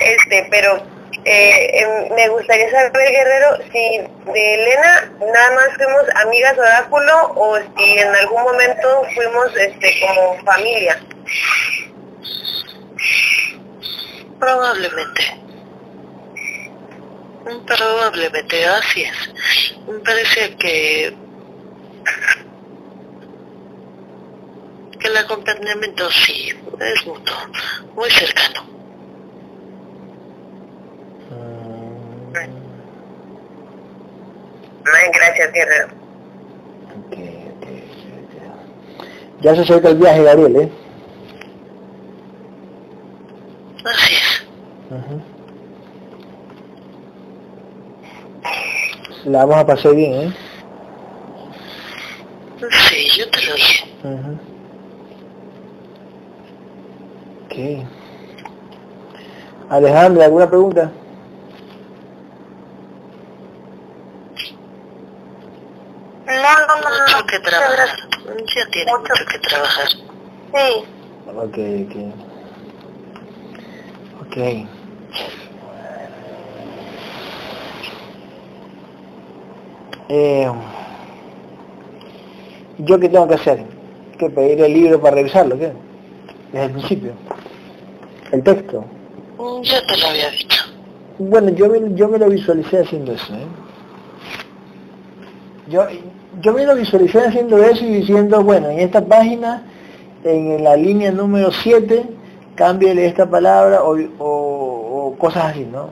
[0.00, 0.89] Este, pero
[1.24, 7.98] eh, me gustaría saber, Guerrero, si de Elena nada más fuimos amigas oráculo o si
[7.98, 11.00] en algún momento fuimos este como familia.
[14.38, 15.40] Probablemente.
[17.66, 19.74] Probablemente, así es.
[19.86, 21.14] Me parece que
[25.00, 27.36] que el acompañamiento sí es mutuo,
[27.94, 28.79] muy cercano.
[35.12, 35.88] Gracias, Guerrero.
[37.06, 37.84] Okay, okay,
[38.26, 38.50] okay.
[39.40, 40.70] Ya se acerca el viaje, Gabriel, ¿eh?
[43.84, 44.46] Así es.
[44.90, 45.20] Uh -huh.
[49.24, 50.32] La vamos a pasar bien, ¿eh?
[52.88, 53.84] Sí, yo te lo dije.
[54.04, 54.38] Uh -huh.
[57.46, 57.56] Ok.
[59.70, 60.90] Alejandra, ¿alguna pregunta?
[66.26, 67.18] No, no, no, mucho no.
[67.30, 67.88] Que trabajar.
[68.54, 69.12] Ya tiene mucho.
[69.12, 69.88] mucho que trabajar.
[69.88, 70.84] Sí.
[71.26, 71.96] Ok, ok.
[74.26, 74.36] Ok.
[80.12, 80.50] Eh,
[82.78, 83.64] ¿Yo qué tengo que hacer?
[84.18, 85.56] ¿Qué pedir el libro para revisarlo?
[85.58, 85.72] ¿Qué?
[86.52, 87.12] Desde el principio.
[88.32, 88.84] El texto.
[89.62, 90.62] Ya te lo había dicho.
[91.18, 93.34] Bueno, yo me, yo me lo visualicé haciendo eso.
[93.34, 93.46] ¿eh?
[95.68, 95.86] Yo,
[96.40, 99.62] yo me lo visualicé haciendo eso y diciendo, bueno, en esta página,
[100.24, 102.04] en la línea número 7,
[102.54, 105.90] cámbiale esta palabra o, o, o cosas así, ¿no?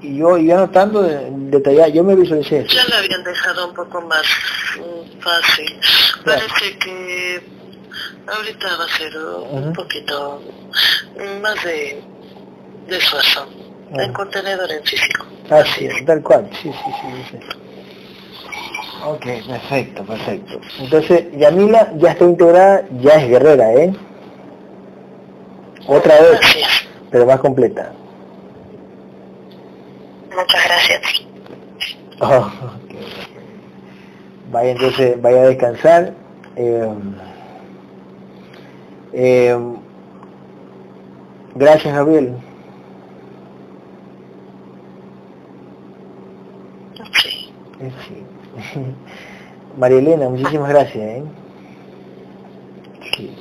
[0.00, 2.74] Y yo iba anotando de, detallado, yo me visualicé eso.
[2.74, 4.24] Ya lo habían dejado un poco más
[4.78, 5.78] um, fácil.
[6.24, 6.40] Claro.
[6.48, 7.42] Parece que
[8.26, 9.74] ahorita va a ser un uh -huh.
[9.74, 10.42] poquito
[11.40, 12.02] más de,
[12.88, 13.46] de esfuerzo.
[13.90, 14.04] Uh -huh.
[14.04, 15.26] En contenedor en físico.
[15.50, 17.38] Así es, tal cual, sí, sí, sí.
[17.38, 17.61] sí.
[19.04, 20.60] Ok, perfecto, perfecto.
[20.78, 23.92] Entonces, Yamila ya está integrada, ya es guerrera, ¿eh?
[25.88, 26.40] Otra vez,
[27.10, 27.92] pero más completa.
[30.30, 31.00] Muchas gracias.
[32.24, 32.46] Oh,
[32.84, 33.00] okay.
[34.52, 36.14] Vaya entonces, vaya a descansar.
[36.54, 36.88] Eh,
[39.12, 39.58] eh,
[41.56, 42.36] gracias, Gabriel.
[47.20, 47.50] Sí.
[48.06, 48.21] sí.
[49.76, 50.96] María Elena, muchísimas gracias.
[50.96, 51.22] ¿eh?
[53.16, 53.36] Sí.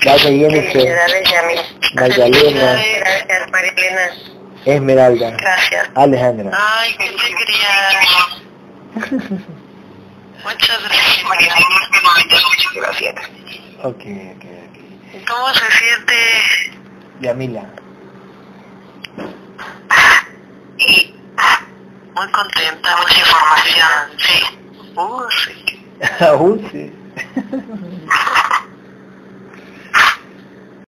[0.00, 0.96] Gracias, Jennifer.
[1.94, 2.80] Magdalena.
[2.96, 4.10] Gracias, María Elena.
[4.64, 5.30] Esmeralda.
[5.30, 5.88] Gracias.
[5.94, 6.50] Alejandra.
[6.52, 7.68] Ay, qué alegría.
[10.44, 11.24] Muchas gracias.
[11.28, 11.54] María
[12.74, 13.14] Gracias.
[13.82, 15.26] Ok, ok, ok.
[15.26, 16.14] ¿Cómo se siente?
[17.20, 17.64] Yamila.
[22.18, 24.38] Muy contenta, mucha información, sí.
[24.96, 25.54] Uh, sí.
[26.24, 26.92] Aún sí.